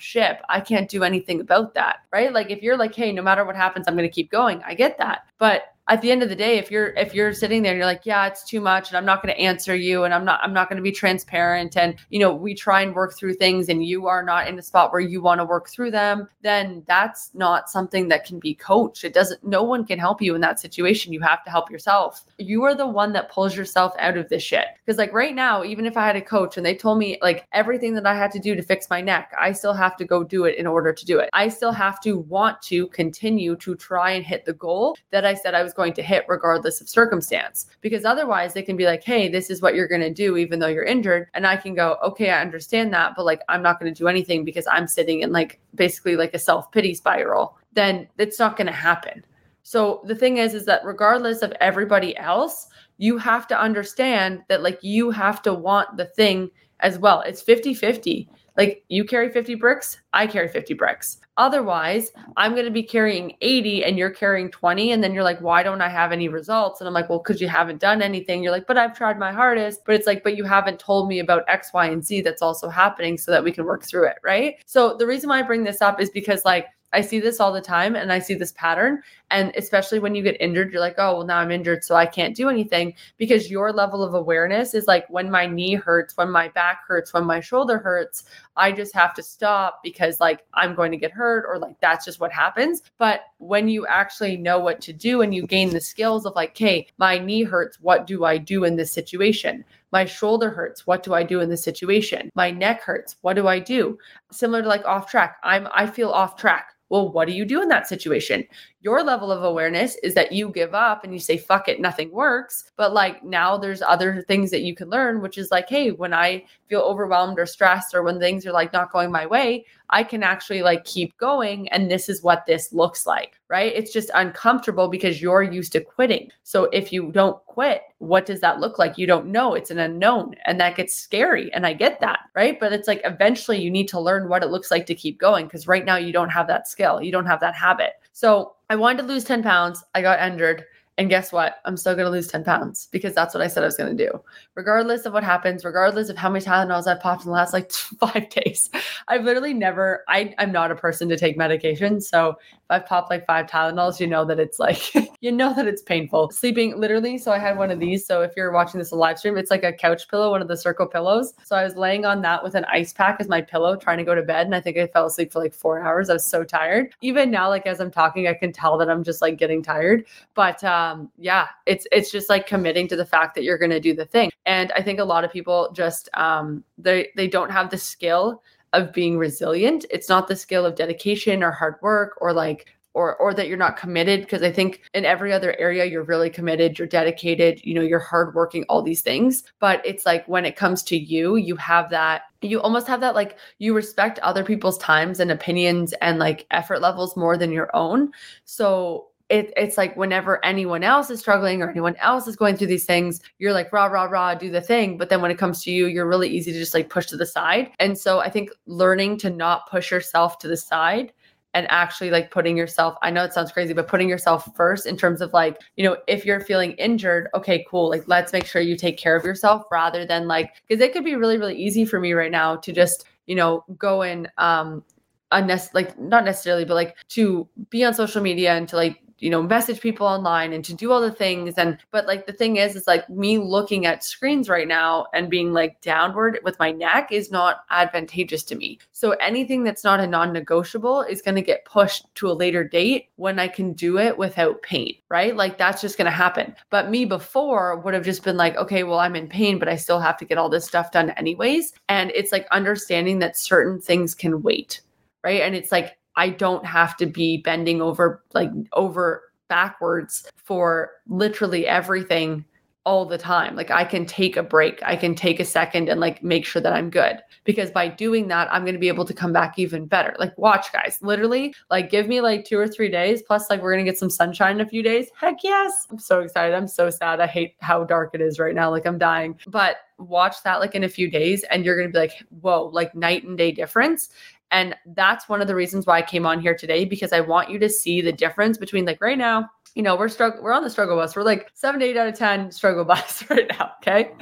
ship, 0.00 0.40
I 0.48 0.60
can't 0.60 0.88
do 0.88 1.02
anything 1.02 1.40
about 1.40 1.74
that, 1.74 1.98
right? 2.12 2.32
Like 2.32 2.50
if 2.50 2.62
you're 2.62 2.76
like, 2.76 2.94
hey, 2.94 3.10
no 3.10 3.22
matter 3.22 3.44
what 3.44 3.56
happens, 3.56 3.86
I'm 3.88 3.96
going 3.96 4.08
to 4.08 4.14
keep 4.14 4.30
going. 4.30 4.62
I 4.64 4.74
get 4.74 4.96
that. 4.98 5.22
But 5.38 5.74
at 5.88 6.00
the 6.02 6.10
end 6.10 6.22
of 6.22 6.28
the 6.28 6.36
day 6.36 6.58
if 6.58 6.70
you're 6.70 6.88
if 6.96 7.14
you're 7.14 7.32
sitting 7.32 7.62
there 7.62 7.72
and 7.72 7.78
you're 7.78 7.86
like 7.86 8.04
yeah 8.04 8.26
it's 8.26 8.44
too 8.44 8.60
much 8.60 8.88
and 8.88 8.96
i'm 8.96 9.04
not 9.04 9.22
going 9.22 9.34
to 9.34 9.40
answer 9.40 9.74
you 9.74 10.04
and 10.04 10.14
i'm 10.14 10.24
not 10.24 10.40
i'm 10.42 10.52
not 10.52 10.68
going 10.68 10.76
to 10.76 10.82
be 10.82 10.92
transparent 10.92 11.76
and 11.76 11.96
you 12.10 12.18
know 12.18 12.34
we 12.34 12.54
try 12.54 12.82
and 12.82 12.94
work 12.94 13.14
through 13.14 13.34
things 13.34 13.68
and 13.68 13.84
you 13.84 14.06
are 14.06 14.22
not 14.22 14.48
in 14.48 14.58
a 14.58 14.62
spot 14.62 14.92
where 14.92 15.00
you 15.00 15.20
want 15.20 15.40
to 15.40 15.44
work 15.44 15.68
through 15.68 15.90
them 15.90 16.28
then 16.42 16.82
that's 16.86 17.30
not 17.34 17.70
something 17.70 18.08
that 18.08 18.24
can 18.24 18.38
be 18.38 18.54
coached. 18.54 19.04
It 19.04 19.14
doesn't 19.14 19.44
no 19.44 19.62
one 19.62 19.84
can 19.84 19.98
help 19.98 20.22
you 20.22 20.34
in 20.34 20.40
that 20.42 20.60
situation. 20.60 21.12
You 21.12 21.20
have 21.20 21.44
to 21.44 21.50
help 21.50 21.70
yourself. 21.70 22.24
You 22.38 22.64
are 22.64 22.74
the 22.74 22.86
one 22.86 23.12
that 23.12 23.30
pulls 23.30 23.56
yourself 23.56 23.94
out 23.98 24.16
of 24.16 24.28
this 24.28 24.42
shit. 24.42 24.66
Because 24.84 24.98
like 24.98 25.12
right 25.12 25.34
now 25.34 25.64
even 25.64 25.86
if 25.86 25.96
i 25.96 26.06
had 26.06 26.16
a 26.16 26.20
coach 26.20 26.56
and 26.56 26.64
they 26.64 26.74
told 26.74 26.98
me 26.98 27.18
like 27.22 27.46
everything 27.52 27.94
that 27.94 28.06
i 28.06 28.14
had 28.14 28.30
to 28.32 28.38
do 28.38 28.54
to 28.54 28.62
fix 28.62 28.88
my 28.90 29.00
neck 29.00 29.32
i 29.38 29.52
still 29.52 29.72
have 29.72 29.96
to 29.96 30.04
go 30.04 30.22
do 30.24 30.44
it 30.44 30.56
in 30.56 30.66
order 30.66 30.92
to 30.92 31.04
do 31.04 31.18
it. 31.18 31.30
I 31.32 31.48
still 31.48 31.72
have 31.72 32.00
to 32.00 32.18
want 32.18 32.60
to 32.62 32.88
continue 32.88 33.56
to 33.56 33.74
try 33.74 34.12
and 34.12 34.24
hit 34.24 34.44
the 34.44 34.52
goal 34.52 34.96
that 35.10 35.24
i 35.24 35.34
said 35.34 35.54
i 35.54 35.62
was 35.62 35.72
going 35.78 35.94
to 35.94 36.02
hit 36.02 36.26
regardless 36.28 36.82
of 36.82 36.88
circumstance. 36.88 37.66
Because 37.80 38.04
otherwise, 38.04 38.52
they 38.52 38.62
can 38.62 38.76
be 38.76 38.84
like, 38.84 39.04
hey, 39.04 39.28
this 39.28 39.48
is 39.48 39.62
what 39.62 39.74
you're 39.74 39.88
going 39.88 40.02
to 40.02 40.12
do, 40.12 40.36
even 40.36 40.58
though 40.58 40.66
you're 40.66 40.84
injured. 40.84 41.28
And 41.32 41.46
I 41.46 41.56
can 41.56 41.74
go, 41.74 41.96
okay, 42.02 42.30
I 42.30 42.42
understand 42.42 42.92
that, 42.92 43.14
but 43.16 43.24
like, 43.24 43.40
I'm 43.48 43.62
not 43.62 43.80
going 43.80 43.94
to 43.94 43.98
do 43.98 44.08
anything 44.08 44.44
because 44.44 44.66
I'm 44.66 44.88
sitting 44.88 45.20
in 45.20 45.32
like 45.32 45.60
basically 45.74 46.16
like 46.16 46.34
a 46.34 46.38
self 46.38 46.70
pity 46.72 46.94
spiral. 46.94 47.56
Then 47.72 48.08
it's 48.18 48.40
not 48.40 48.56
going 48.56 48.66
to 48.66 48.72
happen. 48.72 49.24
So 49.62 50.02
the 50.04 50.16
thing 50.16 50.38
is, 50.38 50.52
is 50.52 50.64
that 50.66 50.84
regardless 50.84 51.42
of 51.42 51.52
everybody 51.60 52.16
else, 52.16 52.66
you 52.96 53.16
have 53.18 53.46
to 53.46 53.60
understand 53.60 54.42
that 54.48 54.62
like 54.62 54.78
you 54.82 55.10
have 55.10 55.40
to 55.42 55.54
want 55.54 55.96
the 55.96 56.06
thing 56.06 56.50
as 56.80 56.98
well. 56.98 57.20
It's 57.20 57.42
50 57.42 57.74
50. 57.74 58.28
Like 58.58 58.84
you 58.88 59.04
carry 59.04 59.30
50 59.30 59.54
bricks, 59.54 60.00
I 60.12 60.26
carry 60.26 60.48
50 60.48 60.74
bricks. 60.74 61.18
Otherwise, 61.36 62.10
oh. 62.16 62.32
I'm 62.36 62.52
going 62.52 62.64
to 62.64 62.72
be 62.72 62.82
carrying 62.82 63.36
80 63.40 63.84
and 63.84 63.96
you're 63.96 64.10
carrying 64.10 64.50
20. 64.50 64.90
And 64.90 65.02
then 65.02 65.14
you're 65.14 65.22
like, 65.22 65.40
why 65.40 65.62
don't 65.62 65.80
I 65.80 65.88
have 65.88 66.10
any 66.10 66.28
results? 66.28 66.80
And 66.80 66.88
I'm 66.88 66.94
like, 66.94 67.08
well, 67.08 67.20
because 67.20 67.40
you 67.40 67.48
haven't 67.48 67.80
done 67.80 68.02
anything. 68.02 68.42
You're 68.42 68.50
like, 68.50 68.66
but 68.66 68.76
I've 68.76 68.96
tried 68.96 69.16
my 69.16 69.30
hardest. 69.30 69.82
But 69.86 69.94
it's 69.94 70.08
like, 70.08 70.24
but 70.24 70.36
you 70.36 70.42
haven't 70.42 70.80
told 70.80 71.08
me 71.08 71.20
about 71.20 71.44
X, 71.46 71.72
Y, 71.72 71.86
and 71.86 72.04
Z 72.04 72.22
that's 72.22 72.42
also 72.42 72.68
happening 72.68 73.16
so 73.16 73.30
that 73.30 73.44
we 73.44 73.52
can 73.52 73.64
work 73.64 73.84
through 73.84 74.08
it. 74.08 74.16
Right. 74.24 74.56
So 74.66 74.96
the 74.96 75.06
reason 75.06 75.28
why 75.28 75.38
I 75.38 75.42
bring 75.42 75.62
this 75.62 75.80
up 75.80 76.00
is 76.00 76.10
because, 76.10 76.44
like, 76.44 76.66
I 76.92 77.02
see 77.02 77.20
this 77.20 77.40
all 77.40 77.52
the 77.52 77.60
time 77.60 77.96
and 77.96 78.12
I 78.12 78.18
see 78.18 78.34
this 78.34 78.52
pattern. 78.52 79.02
And 79.30 79.52
especially 79.56 79.98
when 79.98 80.14
you 80.14 80.22
get 80.22 80.40
injured, 80.40 80.72
you're 80.72 80.80
like, 80.80 80.94
oh, 80.96 81.18
well, 81.18 81.26
now 81.26 81.36
I'm 81.36 81.50
injured, 81.50 81.84
so 81.84 81.94
I 81.94 82.06
can't 82.06 82.34
do 82.34 82.48
anything 82.48 82.94
because 83.18 83.50
your 83.50 83.72
level 83.72 84.02
of 84.02 84.14
awareness 84.14 84.72
is 84.72 84.86
like 84.86 85.04
when 85.10 85.30
my 85.30 85.46
knee 85.46 85.74
hurts, 85.74 86.16
when 86.16 86.30
my 86.30 86.48
back 86.48 86.80
hurts, 86.86 87.12
when 87.12 87.24
my 87.24 87.40
shoulder 87.40 87.76
hurts, 87.76 88.24
I 88.56 88.72
just 88.72 88.94
have 88.94 89.12
to 89.14 89.22
stop 89.22 89.80
because 89.82 90.18
like 90.18 90.46
I'm 90.54 90.74
going 90.74 90.90
to 90.92 90.96
get 90.96 91.12
hurt 91.12 91.44
or 91.46 91.58
like 91.58 91.78
that's 91.80 92.06
just 92.06 92.20
what 92.20 92.32
happens. 92.32 92.82
But 92.96 93.20
when 93.36 93.68
you 93.68 93.86
actually 93.86 94.38
know 94.38 94.58
what 94.58 94.80
to 94.82 94.94
do 94.94 95.20
and 95.20 95.34
you 95.34 95.46
gain 95.46 95.70
the 95.70 95.80
skills 95.80 96.24
of 96.24 96.34
like, 96.34 96.56
hey, 96.56 96.88
my 96.96 97.18
knee 97.18 97.42
hurts, 97.42 97.78
what 97.80 98.06
do 98.06 98.24
I 98.24 98.38
do 98.38 98.64
in 98.64 98.76
this 98.76 98.92
situation? 98.92 99.62
My 99.92 100.04
shoulder 100.06 100.50
hurts. 100.50 100.86
What 100.86 101.02
do 101.02 101.14
I 101.14 101.22
do 101.22 101.40
in 101.40 101.48
this 101.48 101.64
situation? 101.64 102.30
My 102.34 102.50
neck 102.50 102.82
hurts. 102.82 103.16
What 103.20 103.34
do 103.34 103.46
I 103.46 103.58
do? 103.58 103.98
Similar 104.30 104.62
to 104.62 104.68
like 104.68 104.86
off 104.86 105.10
track. 105.10 105.36
I'm 105.42 105.68
I 105.72 105.86
feel 105.86 106.10
off 106.10 106.36
track. 106.36 106.74
Well, 106.90 107.12
what 107.12 107.26
do 107.28 107.34
you 107.34 107.44
do 107.44 107.60
in 107.60 107.68
that 107.68 107.86
situation? 107.86 108.44
Your 108.80 109.02
level 109.02 109.30
of 109.30 109.42
awareness 109.42 109.96
is 110.02 110.14
that 110.14 110.32
you 110.32 110.48
give 110.50 110.74
up 110.74 111.04
and 111.04 111.12
you 111.12 111.18
say, 111.18 111.36
fuck 111.36 111.68
it, 111.68 111.80
nothing 111.80 112.10
works. 112.10 112.70
But 112.76 112.94
like 112.94 113.22
now 113.22 113.58
there's 113.58 113.82
other 113.82 114.22
things 114.22 114.50
that 114.52 114.62
you 114.62 114.74
can 114.74 114.88
learn, 114.88 115.20
which 115.20 115.36
is 115.36 115.50
like, 115.50 115.68
hey, 115.68 115.90
when 115.90 116.14
I 116.14 116.44
feel 116.68 116.80
overwhelmed 116.80 117.38
or 117.38 117.46
stressed 117.46 117.94
or 117.94 118.02
when 118.02 118.18
things 118.18 118.46
are 118.46 118.52
like 118.52 118.72
not 118.72 118.92
going 118.92 119.12
my 119.12 119.26
way, 119.26 119.66
I 119.90 120.02
can 120.02 120.22
actually 120.22 120.62
like 120.62 120.84
keep 120.84 121.16
going. 121.16 121.68
And 121.68 121.90
this 121.90 122.08
is 122.08 122.22
what 122.22 122.44
this 122.46 122.72
looks 122.72 123.06
like, 123.06 123.40
right? 123.48 123.72
It's 123.74 123.92
just 123.92 124.10
uncomfortable 124.14 124.88
because 124.88 125.22
you're 125.22 125.42
used 125.42 125.72
to 125.72 125.80
quitting. 125.80 126.30
So 126.42 126.64
if 126.72 126.92
you 126.92 127.10
don't 127.12 127.42
quit, 127.46 127.82
what 127.98 128.26
does 128.26 128.40
that 128.40 128.60
look 128.60 128.78
like? 128.78 128.98
You 128.98 129.06
don't 129.06 129.26
know. 129.26 129.54
It's 129.54 129.70
an 129.70 129.78
unknown 129.78 130.34
and 130.44 130.60
that 130.60 130.76
gets 130.76 130.94
scary. 130.94 131.52
And 131.52 131.66
I 131.66 131.72
get 131.72 132.00
that, 132.00 132.20
right? 132.34 132.58
But 132.60 132.72
it's 132.72 132.88
like 132.88 133.00
eventually 133.04 133.60
you 133.60 133.70
need 133.70 133.88
to 133.88 134.00
learn 134.00 134.28
what 134.28 134.42
it 134.42 134.50
looks 134.50 134.70
like 134.70 134.86
to 134.86 134.94
keep 134.94 135.18
going 135.18 135.46
because 135.46 135.66
right 135.66 135.84
now 135.84 135.96
you 135.96 136.12
don't 136.12 136.30
have 136.30 136.46
that 136.48 136.68
skill, 136.68 137.02
you 137.02 137.12
don't 137.12 137.26
have 137.26 137.40
that 137.40 137.54
habit. 137.54 137.92
So 138.12 138.54
I 138.70 138.76
wanted 138.76 139.02
to 139.02 139.08
lose 139.08 139.24
10 139.24 139.42
pounds. 139.42 139.82
I 139.94 140.02
got 140.02 140.20
injured. 140.20 140.64
And 140.98 141.08
guess 141.08 141.30
what? 141.30 141.60
I'm 141.64 141.76
still 141.76 141.94
going 141.94 142.06
to 142.06 142.10
lose 142.10 142.26
10 142.26 142.42
pounds 142.42 142.88
because 142.90 143.14
that's 143.14 143.32
what 143.32 143.40
I 143.40 143.46
said 143.46 143.62
I 143.62 143.66
was 143.66 143.76
going 143.76 143.96
to 143.96 144.06
do. 144.06 144.20
Regardless 144.56 145.06
of 145.06 145.12
what 145.12 145.22
happens, 145.22 145.64
regardless 145.64 146.08
of 146.08 146.16
how 146.18 146.28
many 146.28 146.44
Tylenols 146.44 146.88
I've 146.88 147.00
popped 147.00 147.22
in 147.22 147.28
the 147.28 147.34
last 147.34 147.52
like 147.52 147.70
five 148.00 148.28
days, 148.30 148.68
I've 149.06 149.22
literally 149.24 149.54
never, 149.54 150.04
I, 150.08 150.34
I'm 150.38 150.50
not 150.50 150.72
a 150.72 150.74
person 150.74 151.08
to 151.10 151.16
take 151.16 151.36
medication. 151.36 152.00
So 152.00 152.36
I've 152.70 152.86
popped 152.86 153.10
like 153.10 153.26
five 153.26 153.46
Tylenols, 153.46 153.98
you 153.98 154.06
know 154.06 154.24
that 154.26 154.38
it's 154.38 154.58
like, 154.58 154.94
you 155.20 155.32
know 155.32 155.54
that 155.54 155.66
it's 155.66 155.82
painful. 155.82 156.30
Sleeping 156.30 156.78
literally. 156.78 157.18
So 157.18 157.32
I 157.32 157.38
had 157.38 157.56
one 157.56 157.70
of 157.70 157.80
these. 157.80 158.06
So 158.06 158.22
if 158.22 158.32
you're 158.36 158.52
watching 158.52 158.78
this 158.78 158.92
live 158.92 159.18
stream, 159.18 159.38
it's 159.38 159.50
like 159.50 159.64
a 159.64 159.72
couch 159.72 160.08
pillow, 160.08 160.30
one 160.30 160.42
of 160.42 160.48
the 160.48 160.56
circle 160.56 160.86
pillows. 160.86 161.32
So 161.44 161.56
I 161.56 161.64
was 161.64 161.76
laying 161.76 162.04
on 162.04 162.20
that 162.22 162.42
with 162.42 162.54
an 162.54 162.64
ice 162.66 162.92
pack 162.92 163.16
as 163.20 163.28
my 163.28 163.40
pillow, 163.40 163.76
trying 163.76 163.98
to 163.98 164.04
go 164.04 164.14
to 164.14 164.22
bed. 164.22 164.46
And 164.46 164.54
I 164.54 164.60
think 164.60 164.76
I 164.76 164.86
fell 164.86 165.06
asleep 165.06 165.32
for 165.32 165.40
like 165.40 165.54
four 165.54 165.80
hours. 165.80 166.10
I 166.10 166.14
was 166.14 166.26
so 166.26 166.44
tired. 166.44 166.94
Even 167.00 167.30
now, 167.30 167.48
like 167.48 167.66
as 167.66 167.80
I'm 167.80 167.90
talking, 167.90 168.28
I 168.28 168.34
can 168.34 168.52
tell 168.52 168.76
that 168.78 168.90
I'm 168.90 169.02
just 169.02 169.22
like 169.22 169.38
getting 169.38 169.62
tired. 169.62 170.06
But, 170.34 170.62
um, 170.62 171.10
yeah, 171.18 171.46
it's 171.66 171.86
it's 171.90 172.10
just 172.10 172.28
like 172.28 172.46
committing 172.46 172.88
to 172.88 172.96
the 172.96 173.06
fact 173.06 173.34
that 173.34 173.44
you're 173.44 173.58
going 173.58 173.70
to 173.70 173.80
do 173.80 173.94
the 173.94 174.06
thing. 174.06 174.30
And 174.46 174.72
I 174.72 174.82
think 174.82 174.98
a 174.98 175.04
lot 175.04 175.24
of 175.24 175.32
people 175.32 175.70
just 175.72 176.08
um, 176.14 176.64
they 176.76 177.08
they 177.16 177.28
don't 177.28 177.50
have 177.50 177.70
the 177.70 177.78
skill 177.78 178.42
of 178.72 178.92
being 178.92 179.18
resilient. 179.18 179.84
It's 179.90 180.08
not 180.08 180.28
the 180.28 180.36
skill 180.36 180.66
of 180.66 180.74
dedication 180.74 181.42
or 181.42 181.50
hard 181.50 181.76
work 181.82 182.18
or 182.20 182.32
like 182.32 182.66
or 182.94 183.16
or 183.16 183.32
that 183.34 183.48
you're 183.48 183.56
not 183.56 183.76
committed 183.76 184.22
because 184.22 184.42
I 184.42 184.50
think 184.50 184.82
in 184.94 185.04
every 185.04 185.32
other 185.32 185.54
area 185.58 185.84
you're 185.84 186.02
really 186.02 186.30
committed, 186.30 186.78
you're 186.78 186.88
dedicated, 186.88 187.64
you 187.64 187.74
know, 187.74 187.82
you're 187.82 187.98
hardworking, 187.98 188.64
all 188.68 188.82
these 188.82 189.02
things. 189.02 189.44
But 189.60 189.80
it's 189.84 190.04
like 190.04 190.26
when 190.26 190.44
it 190.44 190.56
comes 190.56 190.82
to 190.84 190.96
you, 190.96 191.36
you 191.36 191.54
have 191.56 191.90
that 191.90 192.22
you 192.42 192.60
almost 192.60 192.86
have 192.86 193.00
that 193.00 193.14
like 193.14 193.36
you 193.58 193.74
respect 193.74 194.18
other 194.20 194.44
people's 194.44 194.78
times 194.78 195.20
and 195.20 195.30
opinions 195.30 195.92
and 196.00 196.18
like 196.18 196.46
effort 196.50 196.80
levels 196.80 197.16
more 197.16 197.36
than 197.36 197.52
your 197.52 197.74
own. 197.74 198.10
So 198.44 199.07
it, 199.28 199.52
it's 199.56 199.76
like 199.76 199.96
whenever 199.96 200.42
anyone 200.44 200.82
else 200.82 201.10
is 201.10 201.20
struggling 201.20 201.62
or 201.62 201.70
anyone 201.70 201.96
else 201.96 202.26
is 202.26 202.36
going 202.36 202.56
through 202.56 202.68
these 202.68 202.86
things, 202.86 203.20
you're 203.38 203.52
like, 203.52 203.72
rah, 203.72 203.86
rah, 203.86 204.04
rah, 204.04 204.34
do 204.34 204.50
the 204.50 204.60
thing. 204.60 204.96
But 204.96 205.10
then 205.10 205.20
when 205.20 205.30
it 205.30 205.38
comes 205.38 205.62
to 205.64 205.70
you, 205.70 205.86
you're 205.86 206.08
really 206.08 206.28
easy 206.28 206.52
to 206.52 206.58
just 206.58 206.74
like 206.74 206.88
push 206.88 207.06
to 207.06 207.16
the 207.16 207.26
side. 207.26 207.70
And 207.78 207.98
so 207.98 208.20
I 208.20 208.30
think 208.30 208.50
learning 208.66 209.18
to 209.18 209.30
not 209.30 209.68
push 209.70 209.90
yourself 209.90 210.38
to 210.38 210.48
the 210.48 210.56
side 210.56 211.12
and 211.54 211.66
actually 211.70 212.10
like 212.10 212.30
putting 212.30 212.58
yourself 212.58 212.96
i 213.02 213.10
know 213.10 213.24
it 213.24 213.32
sounds 213.32 213.50
crazy 213.50 213.72
but 213.72 213.88
putting 213.88 214.08
yourself 214.08 214.54
first 214.54 214.86
in 214.86 214.98
terms 214.98 215.22
of 215.22 215.32
like 215.32 215.58
you 215.76 215.84
know 215.84 215.96
if 216.06 216.26
you're 216.26 216.40
feeling 216.40 216.72
injured 216.72 217.28
okay 217.34 217.64
cool 217.70 217.88
like 217.88 218.04
let's 218.06 218.34
make 218.34 218.44
sure 218.44 218.60
you 218.60 218.76
take 218.76 218.98
care 218.98 219.16
of 219.16 219.24
yourself 219.24 219.64
rather 219.70 220.04
than 220.04 220.28
like 220.28 220.52
because 220.68 220.80
it 220.82 220.92
could 220.92 221.04
be 221.04 221.16
really 221.16 221.38
really 221.38 221.56
easy 221.56 221.86
for 221.86 221.98
me 222.00 222.12
right 222.12 222.30
now 222.30 222.54
to 222.54 222.70
just 222.70 223.06
you 223.26 223.34
know 223.34 223.64
go 223.78 224.02
and 224.02 224.30
um 224.36 224.84
unnecessary 225.32 225.84
like 225.84 225.98
not 225.98 226.24
necessarily 226.24 226.66
but 226.66 226.74
like 226.74 226.96
to 227.08 227.48
be 227.70 227.82
on 227.82 227.94
social 227.94 228.22
media 228.22 228.54
and 228.54 228.68
to 228.68 228.76
like 228.76 229.00
you 229.18 229.30
know 229.30 229.42
message 229.42 229.80
people 229.80 230.06
online 230.06 230.52
and 230.52 230.64
to 230.64 230.74
do 230.74 230.92
all 230.92 231.00
the 231.00 231.10
things. 231.10 231.54
And 231.56 231.78
but 231.90 232.06
like 232.06 232.26
the 232.26 232.32
thing 232.32 232.56
is 232.56 232.76
is 232.76 232.86
like 232.86 233.08
me 233.10 233.38
looking 233.38 233.86
at 233.86 234.04
screens 234.04 234.48
right 234.48 234.68
now 234.68 235.06
and 235.12 235.30
being 235.30 235.52
like 235.52 235.80
downward 235.80 236.38
with 236.44 236.58
my 236.58 236.72
neck 236.72 237.08
is 237.10 237.30
not 237.30 237.64
advantageous 237.70 238.42
to 238.44 238.56
me. 238.56 238.78
So 238.92 239.12
anything 239.12 239.64
that's 239.64 239.84
not 239.84 240.00
a 240.00 240.06
non-negotiable 240.06 241.02
is 241.02 241.22
going 241.22 241.34
to 241.34 241.42
get 241.42 241.64
pushed 241.64 242.06
to 242.16 242.30
a 242.30 242.32
later 242.32 242.64
date 242.64 243.08
when 243.16 243.38
i 243.38 243.48
can 243.48 243.72
do 243.72 243.98
it 243.98 244.16
without 244.16 244.62
pain 244.62 244.94
right? 245.10 245.34
Like 245.34 245.56
that's 245.56 245.80
just 245.80 245.96
going 245.96 246.06
to 246.06 246.10
happen. 246.10 246.54
But 246.70 246.90
me 246.90 247.04
before 247.04 247.78
would 247.78 247.94
have 247.94 248.04
just 248.04 248.22
been 248.22 248.36
like 248.36 248.56
okay 248.56 248.84
well 248.84 248.98
i'm 248.98 249.16
in 249.16 249.28
pain 249.28 249.58
but 249.58 249.68
i 249.68 249.76
still 249.76 250.00
have 250.00 250.16
to 250.18 250.24
get 250.24 250.38
all 250.38 250.48
this 250.48 250.66
stuff 250.66 250.92
done 250.92 251.10
anyways. 251.10 251.72
And 251.88 252.10
it's 252.14 252.32
like 252.32 252.46
understanding 252.50 253.18
that 253.20 253.36
certain 253.36 253.80
things 253.80 254.14
can 254.14 254.42
wait 254.42 254.82
right? 255.24 255.40
And 255.42 255.54
it's 255.54 255.72
like 255.72 255.97
I 256.18 256.30
don't 256.30 256.66
have 256.66 256.96
to 256.96 257.06
be 257.06 257.38
bending 257.38 257.80
over 257.80 258.22
like 258.34 258.50
over 258.72 259.22
backwards 259.48 260.28
for 260.36 260.90
literally 261.06 261.66
everything 261.66 262.44
all 262.84 263.04
the 263.04 263.18
time. 263.18 263.54
Like 263.54 263.70
I 263.70 263.84
can 263.84 264.04
take 264.04 264.36
a 264.36 264.42
break, 264.42 264.80
I 264.82 264.96
can 264.96 265.14
take 265.14 265.38
a 265.40 265.44
second 265.44 265.88
and 265.88 266.00
like 266.00 266.24
make 266.24 266.44
sure 266.44 266.60
that 266.60 266.72
I'm 266.72 266.90
good. 266.90 267.18
Because 267.44 267.70
by 267.70 267.86
doing 267.88 268.28
that, 268.28 268.52
I'm 268.52 268.62
going 268.62 268.74
to 268.74 268.80
be 268.80 268.88
able 268.88 269.04
to 269.04 269.14
come 269.14 269.32
back 269.32 269.58
even 269.58 269.86
better. 269.86 270.14
Like, 270.18 270.36
watch, 270.36 270.70
guys, 270.70 270.98
literally, 271.00 271.54
like, 271.70 271.90
give 271.90 272.06
me 272.06 272.20
like 272.20 272.44
two 272.44 272.58
or 272.58 272.68
three 272.68 272.90
days. 272.90 273.22
Plus, 273.22 273.48
like, 273.48 273.62
we're 273.62 273.72
going 273.72 273.82
to 273.82 273.90
get 273.90 273.98
some 273.98 274.10
sunshine 274.10 274.56
in 274.56 274.60
a 274.60 274.68
few 274.68 274.82
days. 274.82 275.08
Heck 275.18 275.42
yes. 275.42 275.86
I'm 275.90 275.98
so 275.98 276.20
excited. 276.20 276.54
I'm 276.54 276.68
so 276.68 276.90
sad. 276.90 277.20
I 277.20 277.26
hate 277.26 277.54
how 277.60 277.84
dark 277.84 278.10
it 278.12 278.20
is 278.20 278.38
right 278.38 278.54
now. 278.54 278.70
Like, 278.70 278.86
I'm 278.86 278.98
dying. 278.98 279.38
But 279.46 279.78
watch 279.98 280.42
that 280.44 280.60
like 280.60 280.74
in 280.74 280.84
a 280.84 280.88
few 280.88 281.10
days 281.10 281.44
and 281.44 281.64
you're 281.64 281.76
going 281.76 281.88
to 281.88 281.92
be 281.92 281.98
like, 281.98 282.22
whoa, 282.40 282.70
like 282.72 282.94
night 282.94 283.24
and 283.24 283.36
day 283.36 283.50
difference. 283.50 284.10
And 284.50 284.74
that's 284.86 285.28
one 285.28 285.40
of 285.40 285.46
the 285.46 285.54
reasons 285.54 285.86
why 285.86 285.98
I 285.98 286.02
came 286.02 286.26
on 286.26 286.40
here 286.40 286.54
today 286.54 286.84
because 286.84 287.12
I 287.12 287.20
want 287.20 287.50
you 287.50 287.58
to 287.58 287.68
see 287.68 288.00
the 288.00 288.12
difference 288.12 288.56
between 288.56 288.86
like 288.86 289.00
right 289.00 289.18
now, 289.18 289.48
you 289.74 289.82
know, 289.82 289.96
we're 289.96 290.08
struggling, 290.08 290.42
we're 290.42 290.52
on 290.52 290.64
the 290.64 290.70
struggle 290.70 290.96
bus. 290.96 291.14
We're 291.14 291.22
like 291.22 291.50
seven 291.54 291.80
to 291.80 291.86
eight 291.86 291.96
out 291.96 292.08
of 292.08 292.14
10 292.16 292.50
struggle 292.50 292.84
bus 292.84 293.24
right 293.30 293.46
now. 293.50 293.72
Okay. 293.82 294.12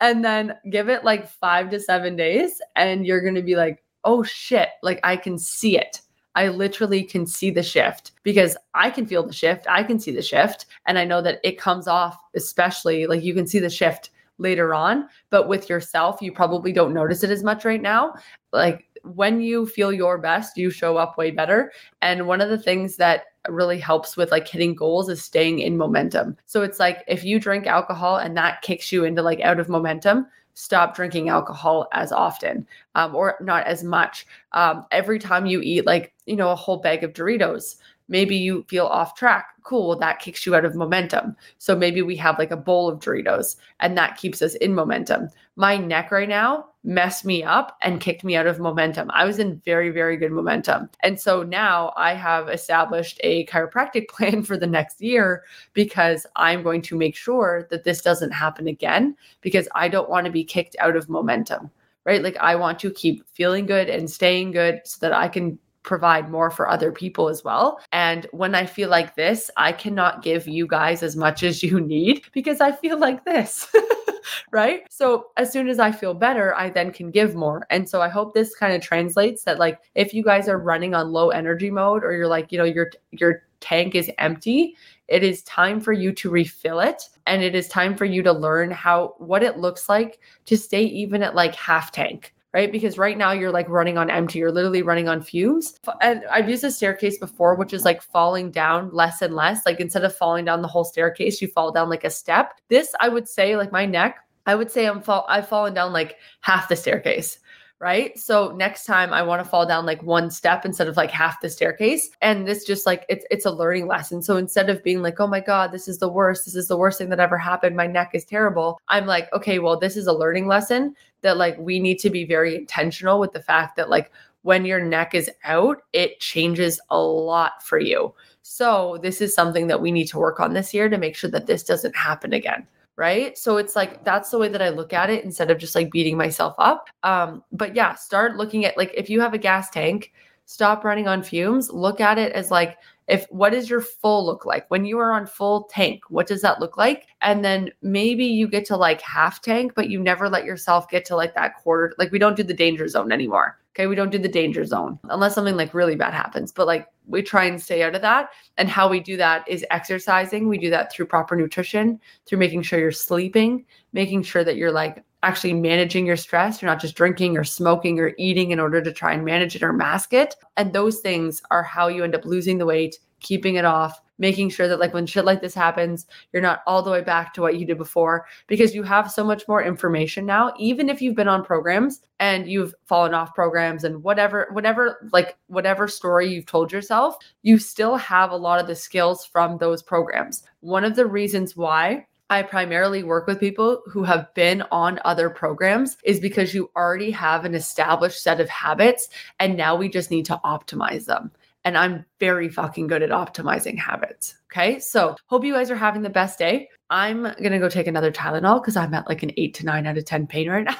And 0.00 0.24
then 0.24 0.54
give 0.70 0.88
it 0.88 1.04
like 1.04 1.28
five 1.28 1.70
to 1.70 1.80
seven 1.80 2.16
days, 2.16 2.60
and 2.74 3.06
you're 3.06 3.20
going 3.20 3.34
to 3.34 3.42
be 3.42 3.56
like, 3.56 3.82
oh 4.04 4.22
shit, 4.22 4.70
like 4.82 5.00
I 5.04 5.16
can 5.16 5.38
see 5.38 5.78
it. 5.78 6.00
I 6.34 6.48
literally 6.48 7.02
can 7.02 7.26
see 7.26 7.50
the 7.50 7.62
shift 7.62 8.12
because 8.22 8.56
I 8.74 8.90
can 8.90 9.06
feel 9.06 9.26
the 9.26 9.32
shift. 9.32 9.66
I 9.68 9.82
can 9.82 9.98
see 9.98 10.10
the 10.10 10.22
shift. 10.22 10.66
And 10.86 10.98
I 10.98 11.04
know 11.04 11.22
that 11.22 11.40
it 11.42 11.58
comes 11.58 11.88
off, 11.88 12.18
especially 12.34 13.06
like 13.06 13.22
you 13.22 13.32
can 13.32 13.46
see 13.46 13.58
the 13.58 13.70
shift 13.70 14.10
later 14.36 14.74
on. 14.74 15.08
But 15.30 15.48
with 15.48 15.70
yourself, 15.70 16.20
you 16.20 16.32
probably 16.32 16.72
don't 16.72 16.92
notice 16.92 17.24
it 17.24 17.30
as 17.30 17.42
much 17.42 17.64
right 17.64 17.80
now. 17.80 18.14
Like 18.52 18.84
when 19.14 19.40
you 19.40 19.66
feel 19.66 19.92
your 19.92 20.18
best, 20.18 20.56
you 20.56 20.70
show 20.70 20.96
up 20.96 21.16
way 21.16 21.30
better. 21.30 21.72
And 22.02 22.26
one 22.26 22.40
of 22.40 22.48
the 22.48 22.58
things 22.58 22.96
that 22.96 23.24
really 23.48 23.78
helps 23.78 24.16
with 24.16 24.30
like 24.30 24.48
hitting 24.48 24.74
goals 24.74 25.08
is 25.08 25.22
staying 25.22 25.60
in 25.60 25.76
momentum. 25.76 26.36
So 26.46 26.62
it's 26.62 26.80
like 26.80 27.04
if 27.06 27.24
you 27.24 27.38
drink 27.38 27.66
alcohol 27.66 28.16
and 28.16 28.36
that 28.36 28.62
kicks 28.62 28.90
you 28.90 29.04
into 29.04 29.22
like 29.22 29.40
out 29.40 29.60
of 29.60 29.68
momentum, 29.68 30.26
stop 30.54 30.96
drinking 30.96 31.28
alcohol 31.28 31.86
as 31.92 32.12
often 32.12 32.66
um, 32.94 33.14
or 33.14 33.36
not 33.40 33.66
as 33.66 33.84
much. 33.84 34.26
Um, 34.52 34.86
every 34.90 35.18
time 35.18 35.46
you 35.46 35.60
eat 35.60 35.86
like, 35.86 36.12
you 36.24 36.34
know, 36.34 36.50
a 36.50 36.56
whole 36.56 36.78
bag 36.78 37.04
of 37.04 37.12
Doritos, 37.12 37.76
maybe 38.08 38.36
you 38.36 38.64
feel 38.68 38.86
off 38.86 39.14
track. 39.14 39.48
Cool, 39.62 39.98
that 39.98 40.20
kicks 40.20 40.46
you 40.46 40.54
out 40.54 40.64
of 40.64 40.76
momentum. 40.76 41.36
So 41.58 41.74
maybe 41.74 42.02
we 42.02 42.16
have 42.16 42.38
like 42.38 42.50
a 42.50 42.56
bowl 42.56 42.88
of 42.88 43.00
Doritos 43.00 43.56
and 43.80 43.96
that 43.98 44.16
keeps 44.16 44.40
us 44.42 44.54
in 44.56 44.74
momentum. 44.74 45.28
My 45.56 45.76
neck 45.76 46.12
right 46.12 46.28
now 46.28 46.66
messed 46.84 47.24
me 47.24 47.42
up 47.42 47.76
and 47.82 48.00
kicked 48.00 48.22
me 48.22 48.36
out 48.36 48.46
of 48.46 48.60
momentum. 48.60 49.10
I 49.12 49.24
was 49.24 49.40
in 49.40 49.60
very, 49.64 49.90
very 49.90 50.16
good 50.16 50.30
momentum. 50.30 50.88
And 51.02 51.18
so 51.18 51.42
now 51.42 51.92
I 51.96 52.14
have 52.14 52.48
established 52.48 53.18
a 53.24 53.44
chiropractic 53.46 54.08
plan 54.10 54.44
for 54.44 54.56
the 54.56 54.68
next 54.68 55.00
year 55.00 55.42
because 55.72 56.26
I'm 56.36 56.62
going 56.62 56.82
to 56.82 56.96
make 56.96 57.16
sure 57.16 57.66
that 57.70 57.84
this 57.84 58.02
doesn't 58.02 58.30
happen 58.30 58.68
again 58.68 59.16
because 59.40 59.68
I 59.74 59.88
don't 59.88 60.10
want 60.10 60.26
to 60.26 60.32
be 60.32 60.44
kicked 60.44 60.76
out 60.78 60.96
of 60.96 61.08
momentum 61.08 61.70
right? 62.06 62.22
Like 62.22 62.36
I 62.36 62.54
want 62.54 62.78
to 62.78 62.90
keep 62.92 63.28
feeling 63.32 63.66
good 63.66 63.90
and 63.90 64.08
staying 64.08 64.52
good 64.52 64.80
so 64.84 64.98
that 65.00 65.12
I 65.12 65.26
can 65.28 65.58
provide 65.86 66.28
more 66.28 66.50
for 66.50 66.68
other 66.68 66.92
people 66.92 67.30
as 67.30 67.42
well. 67.42 67.80
And 67.92 68.26
when 68.32 68.54
I 68.54 68.66
feel 68.66 68.90
like 68.90 69.14
this, 69.14 69.50
I 69.56 69.72
cannot 69.72 70.22
give 70.22 70.46
you 70.46 70.66
guys 70.66 71.02
as 71.02 71.16
much 71.16 71.42
as 71.42 71.62
you 71.62 71.80
need 71.80 72.26
because 72.32 72.60
I 72.60 72.72
feel 72.72 72.98
like 72.98 73.24
this. 73.24 73.74
right? 74.50 74.82
So 74.90 75.28
as 75.36 75.52
soon 75.52 75.68
as 75.68 75.78
I 75.78 75.92
feel 75.92 76.12
better, 76.12 76.54
I 76.54 76.68
then 76.68 76.90
can 76.90 77.10
give 77.10 77.34
more. 77.34 77.66
And 77.70 77.88
so 77.88 78.02
I 78.02 78.08
hope 78.08 78.34
this 78.34 78.54
kind 78.56 78.74
of 78.74 78.82
translates 78.82 79.44
that 79.44 79.58
like 79.58 79.78
if 79.94 80.12
you 80.12 80.22
guys 80.22 80.48
are 80.48 80.58
running 80.58 80.94
on 80.94 81.12
low 81.12 81.30
energy 81.30 81.70
mode 81.70 82.04
or 82.04 82.12
you're 82.12 82.26
like, 82.26 82.50
you 82.50 82.58
know, 82.58 82.64
your 82.64 82.90
your 83.12 83.44
tank 83.60 83.94
is 83.94 84.10
empty, 84.18 84.76
it 85.08 85.22
is 85.22 85.42
time 85.44 85.80
for 85.80 85.92
you 85.92 86.12
to 86.12 86.30
refill 86.30 86.80
it 86.80 87.02
and 87.26 87.42
it 87.42 87.54
is 87.54 87.68
time 87.68 87.96
for 87.96 88.04
you 88.04 88.22
to 88.22 88.32
learn 88.32 88.70
how 88.70 89.14
what 89.18 89.42
it 89.42 89.58
looks 89.58 89.88
like 89.88 90.20
to 90.46 90.56
stay 90.56 90.82
even 90.82 91.22
at 91.22 91.34
like 91.34 91.54
half 91.54 91.92
tank 91.92 92.34
right? 92.56 92.72
Because 92.72 92.96
right 92.96 93.18
now 93.18 93.32
you're 93.32 93.52
like 93.52 93.68
running 93.68 93.98
on 93.98 94.08
empty, 94.08 94.38
you're 94.38 94.50
literally 94.50 94.80
running 94.80 95.10
on 95.10 95.20
fumes. 95.20 95.78
And 96.00 96.24
I've 96.32 96.48
used 96.48 96.64
a 96.64 96.70
staircase 96.70 97.18
before, 97.18 97.54
which 97.54 97.74
is 97.74 97.84
like 97.84 98.00
falling 98.00 98.50
down 98.50 98.88
less 98.94 99.20
and 99.20 99.34
less. 99.34 99.66
Like 99.66 99.78
instead 99.78 100.04
of 100.04 100.16
falling 100.16 100.46
down 100.46 100.62
the 100.62 100.68
whole 100.68 100.84
staircase, 100.84 101.42
you 101.42 101.48
fall 101.48 101.70
down 101.70 101.90
like 101.90 102.04
a 102.04 102.08
step. 102.08 102.58
This, 102.70 102.94
I 102.98 103.10
would 103.10 103.28
say, 103.28 103.58
like 103.58 103.72
my 103.72 103.84
neck, 103.84 104.20
I 104.46 104.54
would 104.54 104.70
say 104.70 104.86
I'm 104.86 105.02
fall 105.02 105.26
I've 105.28 105.46
fallen 105.46 105.74
down 105.74 105.92
like 105.92 106.16
half 106.40 106.70
the 106.70 106.76
staircase 106.76 107.40
right? 107.78 108.18
So 108.18 108.52
next 108.52 108.84
time 108.84 109.12
I 109.12 109.22
want 109.22 109.42
to 109.42 109.48
fall 109.48 109.66
down 109.66 109.84
like 109.84 110.02
one 110.02 110.30
step 110.30 110.64
instead 110.64 110.88
of 110.88 110.96
like 110.96 111.10
half 111.10 111.40
the 111.40 111.50
staircase. 111.50 112.08
And 112.22 112.46
this 112.46 112.64
just 112.64 112.86
like 112.86 113.04
it's 113.08 113.24
it's 113.30 113.44
a 113.44 113.50
learning 113.50 113.86
lesson. 113.86 114.22
So 114.22 114.36
instead 114.36 114.70
of 114.70 114.82
being 114.82 115.02
like, 115.02 115.20
"Oh 115.20 115.26
my 115.26 115.40
god, 115.40 115.72
this 115.72 115.88
is 115.88 115.98
the 115.98 116.08
worst. 116.08 116.44
This 116.44 116.54
is 116.54 116.68
the 116.68 116.76
worst 116.76 116.98
thing 116.98 117.10
that 117.10 117.20
ever 117.20 117.36
happened. 117.38 117.76
My 117.76 117.86
neck 117.86 118.10
is 118.14 118.24
terrible." 118.24 118.80
I'm 118.88 119.06
like, 119.06 119.32
"Okay, 119.32 119.58
well, 119.58 119.78
this 119.78 119.96
is 119.96 120.06
a 120.06 120.12
learning 120.12 120.46
lesson 120.46 120.94
that 121.22 121.36
like 121.36 121.58
we 121.58 121.78
need 121.78 121.98
to 122.00 122.10
be 122.10 122.24
very 122.24 122.56
intentional 122.56 123.20
with 123.20 123.32
the 123.32 123.42
fact 123.42 123.76
that 123.76 123.90
like 123.90 124.10
when 124.42 124.64
your 124.64 124.80
neck 124.80 125.14
is 125.14 125.30
out, 125.44 125.82
it 125.92 126.20
changes 126.20 126.80
a 126.90 126.98
lot 126.98 127.62
for 127.64 127.78
you. 127.80 128.14
So, 128.42 128.98
this 129.02 129.20
is 129.20 129.34
something 129.34 129.66
that 129.66 129.80
we 129.82 129.90
need 129.90 130.06
to 130.08 130.18
work 130.18 130.38
on 130.40 130.52
this 130.54 130.72
year 130.72 130.88
to 130.88 130.98
make 130.98 131.16
sure 131.16 131.30
that 131.30 131.46
this 131.46 131.64
doesn't 131.64 131.96
happen 131.96 132.32
again 132.32 132.66
right? 132.96 133.36
So 133.36 133.56
it's 133.58 133.76
like 133.76 134.04
that's 134.04 134.30
the 134.30 134.38
way 134.38 134.48
that 134.48 134.62
i 134.62 134.70
look 134.70 134.92
at 134.92 135.10
it 135.10 135.24
instead 135.24 135.50
of 135.50 135.58
just 135.58 135.74
like 135.74 135.90
beating 135.90 136.16
myself 136.16 136.54
up. 136.58 136.88
Um 137.02 137.42
but 137.52 137.74
yeah 137.74 137.94
start 137.94 138.36
looking 138.36 138.64
at 138.64 138.76
like 138.76 138.92
if 138.94 139.10
you 139.10 139.20
have 139.20 139.34
a 139.34 139.38
gas 139.38 139.70
tank 139.70 140.12
stop 140.46 140.84
running 140.84 141.08
on 141.08 141.22
fumes. 141.22 141.70
Look 141.70 142.00
at 142.00 142.18
it 142.18 142.32
as 142.32 142.50
like 142.50 142.78
if 143.08 143.26
what 143.30 143.50
does 143.50 143.68
your 143.70 143.80
full 143.80 144.24
look 144.26 144.44
like? 144.44 144.68
When 144.70 144.84
you 144.84 144.98
are 144.98 145.12
on 145.12 145.26
full 145.26 145.64
tank 145.64 146.02
what 146.08 146.26
does 146.26 146.42
that 146.42 146.60
look 146.60 146.76
like? 146.76 147.06
And 147.20 147.44
then 147.44 147.70
maybe 147.82 148.24
you 148.24 148.48
get 148.48 148.64
to 148.66 148.76
like 148.76 149.00
half 149.00 149.42
tank 149.42 149.72
but 149.74 149.90
you 149.90 150.00
never 150.00 150.28
let 150.28 150.44
yourself 150.44 150.88
get 150.88 151.04
to 151.06 151.16
like 151.16 151.34
that 151.34 151.56
quarter 151.56 151.94
like 151.98 152.12
we 152.12 152.18
don't 152.18 152.36
do 152.36 152.42
the 152.42 152.54
danger 152.54 152.88
zone 152.88 153.12
anymore 153.12 153.58
Okay. 153.76 153.88
We 153.88 153.94
don't 153.94 154.10
do 154.10 154.18
the 154.18 154.28
danger 154.28 154.64
zone 154.64 154.98
unless 155.10 155.34
something 155.34 155.54
like 155.54 155.74
really 155.74 155.96
bad 155.96 156.14
happens, 156.14 156.50
but 156.50 156.66
like 156.66 156.88
we 157.06 157.22
try 157.22 157.44
and 157.44 157.60
stay 157.60 157.82
out 157.82 157.94
of 157.94 158.02
that. 158.02 158.30
And 158.56 158.68
how 158.68 158.88
we 158.88 159.00
do 159.00 159.16
that 159.16 159.48
is 159.48 159.64
exercising. 159.70 160.48
We 160.48 160.58
do 160.58 160.70
that 160.70 160.92
through 160.92 161.06
proper 161.06 161.36
nutrition, 161.36 162.00
through 162.26 162.38
making 162.38 162.62
sure 162.62 162.78
you're 162.78 162.92
sleeping, 162.92 163.64
making 163.92 164.24
sure 164.24 164.44
that 164.44 164.56
you're 164.56 164.72
like 164.72 165.04
actually 165.22 165.54
managing 165.54 166.06
your 166.06 166.16
stress. 166.16 166.60
You're 166.60 166.70
not 166.70 166.80
just 166.80 166.96
drinking 166.96 167.36
or 167.36 167.44
smoking 167.44 167.98
or 167.98 168.12
eating 168.18 168.50
in 168.50 168.60
order 168.60 168.82
to 168.82 168.92
try 168.92 169.12
and 169.12 169.24
manage 169.24 169.56
it 169.56 169.62
or 169.62 169.72
mask 169.72 170.12
it. 170.12 170.34
And 170.56 170.72
those 170.72 171.00
things 171.00 171.42
are 171.50 171.62
how 171.62 171.88
you 171.88 172.04
end 172.04 172.14
up 172.14 172.24
losing 172.24 172.58
the 172.58 172.66
weight, 172.66 172.98
keeping 173.20 173.56
it 173.56 173.64
off, 173.64 174.00
making 174.18 174.50
sure 174.50 174.68
that 174.68 174.80
like 174.80 174.94
when 174.94 175.06
shit 175.06 175.24
like 175.24 175.40
this 175.40 175.54
happens, 175.54 176.06
you're 176.32 176.42
not 176.42 176.62
all 176.66 176.82
the 176.82 176.90
way 176.90 177.02
back 177.02 177.34
to 177.34 177.40
what 177.40 177.58
you 177.58 177.66
did 177.66 177.78
before 177.78 178.26
because 178.46 178.74
you 178.74 178.82
have 178.82 179.10
so 179.10 179.24
much 179.24 179.46
more 179.48 179.62
information 179.62 180.26
now. 180.26 180.52
Even 180.58 180.88
if 180.88 181.02
you've 181.02 181.14
been 181.14 181.28
on 181.28 181.44
programs 181.44 182.00
and 182.18 182.48
you've 182.50 182.74
fallen 182.86 183.14
off 183.14 183.34
programs 183.34 183.84
and 183.84 184.02
whatever, 184.02 184.48
whatever, 184.52 185.08
like 185.12 185.36
whatever 185.48 185.88
story 185.88 186.32
you've 186.32 186.46
told 186.46 186.72
yourself, 186.72 187.16
you 187.42 187.58
still 187.58 187.96
have 187.96 188.30
a 188.30 188.36
lot 188.36 188.60
of 188.60 188.66
the 188.66 188.74
skills 188.74 189.24
from 189.24 189.58
those 189.58 189.82
programs. 189.82 190.42
One 190.60 190.84
of 190.84 190.96
the 190.96 191.06
reasons 191.06 191.56
why 191.56 192.06
I 192.28 192.42
primarily 192.42 193.04
work 193.04 193.28
with 193.28 193.38
people 193.38 193.82
who 193.86 194.02
have 194.02 194.34
been 194.34 194.62
on 194.72 194.98
other 195.04 195.30
programs 195.30 195.96
is 196.02 196.18
because 196.18 196.54
you 196.54 196.70
already 196.74 197.12
have 197.12 197.44
an 197.44 197.54
established 197.54 198.20
set 198.20 198.40
of 198.40 198.48
habits 198.48 199.08
and 199.38 199.56
now 199.56 199.76
we 199.76 199.88
just 199.88 200.10
need 200.10 200.26
to 200.26 200.40
optimize 200.44 201.04
them 201.04 201.30
and 201.66 201.76
I'm 201.76 202.04
very 202.20 202.48
fucking 202.48 202.86
good 202.86 203.02
at 203.02 203.10
optimizing 203.10 203.76
habits. 203.76 204.36
Okay. 204.50 204.78
So, 204.78 205.16
hope 205.26 205.44
you 205.44 205.52
guys 205.52 205.68
are 205.68 205.76
having 205.76 206.00
the 206.00 206.08
best 206.08 206.38
day. 206.38 206.68
I'm 206.90 207.22
going 207.24 207.50
to 207.50 207.58
go 207.58 207.68
take 207.68 207.88
another 207.88 208.12
Tylenol 208.12 208.62
because 208.62 208.76
I'm 208.76 208.94
at 208.94 209.08
like 209.08 209.24
an 209.24 209.32
eight 209.36 209.52
to 209.54 209.66
nine 209.66 209.84
out 209.84 209.98
of 209.98 210.04
10 210.04 210.28
pain 210.28 210.48
right 210.48 210.64
now. 210.64 210.76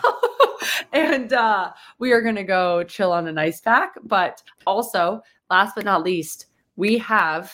and 0.92 1.32
uh, 1.32 1.72
we 1.98 2.12
are 2.12 2.22
going 2.22 2.36
to 2.36 2.44
go 2.44 2.84
chill 2.84 3.10
on 3.10 3.26
an 3.26 3.36
ice 3.36 3.60
pack. 3.60 3.94
But 4.04 4.40
also, 4.64 5.22
last 5.50 5.74
but 5.74 5.84
not 5.84 6.04
least, 6.04 6.46
we 6.76 6.98
have 6.98 7.52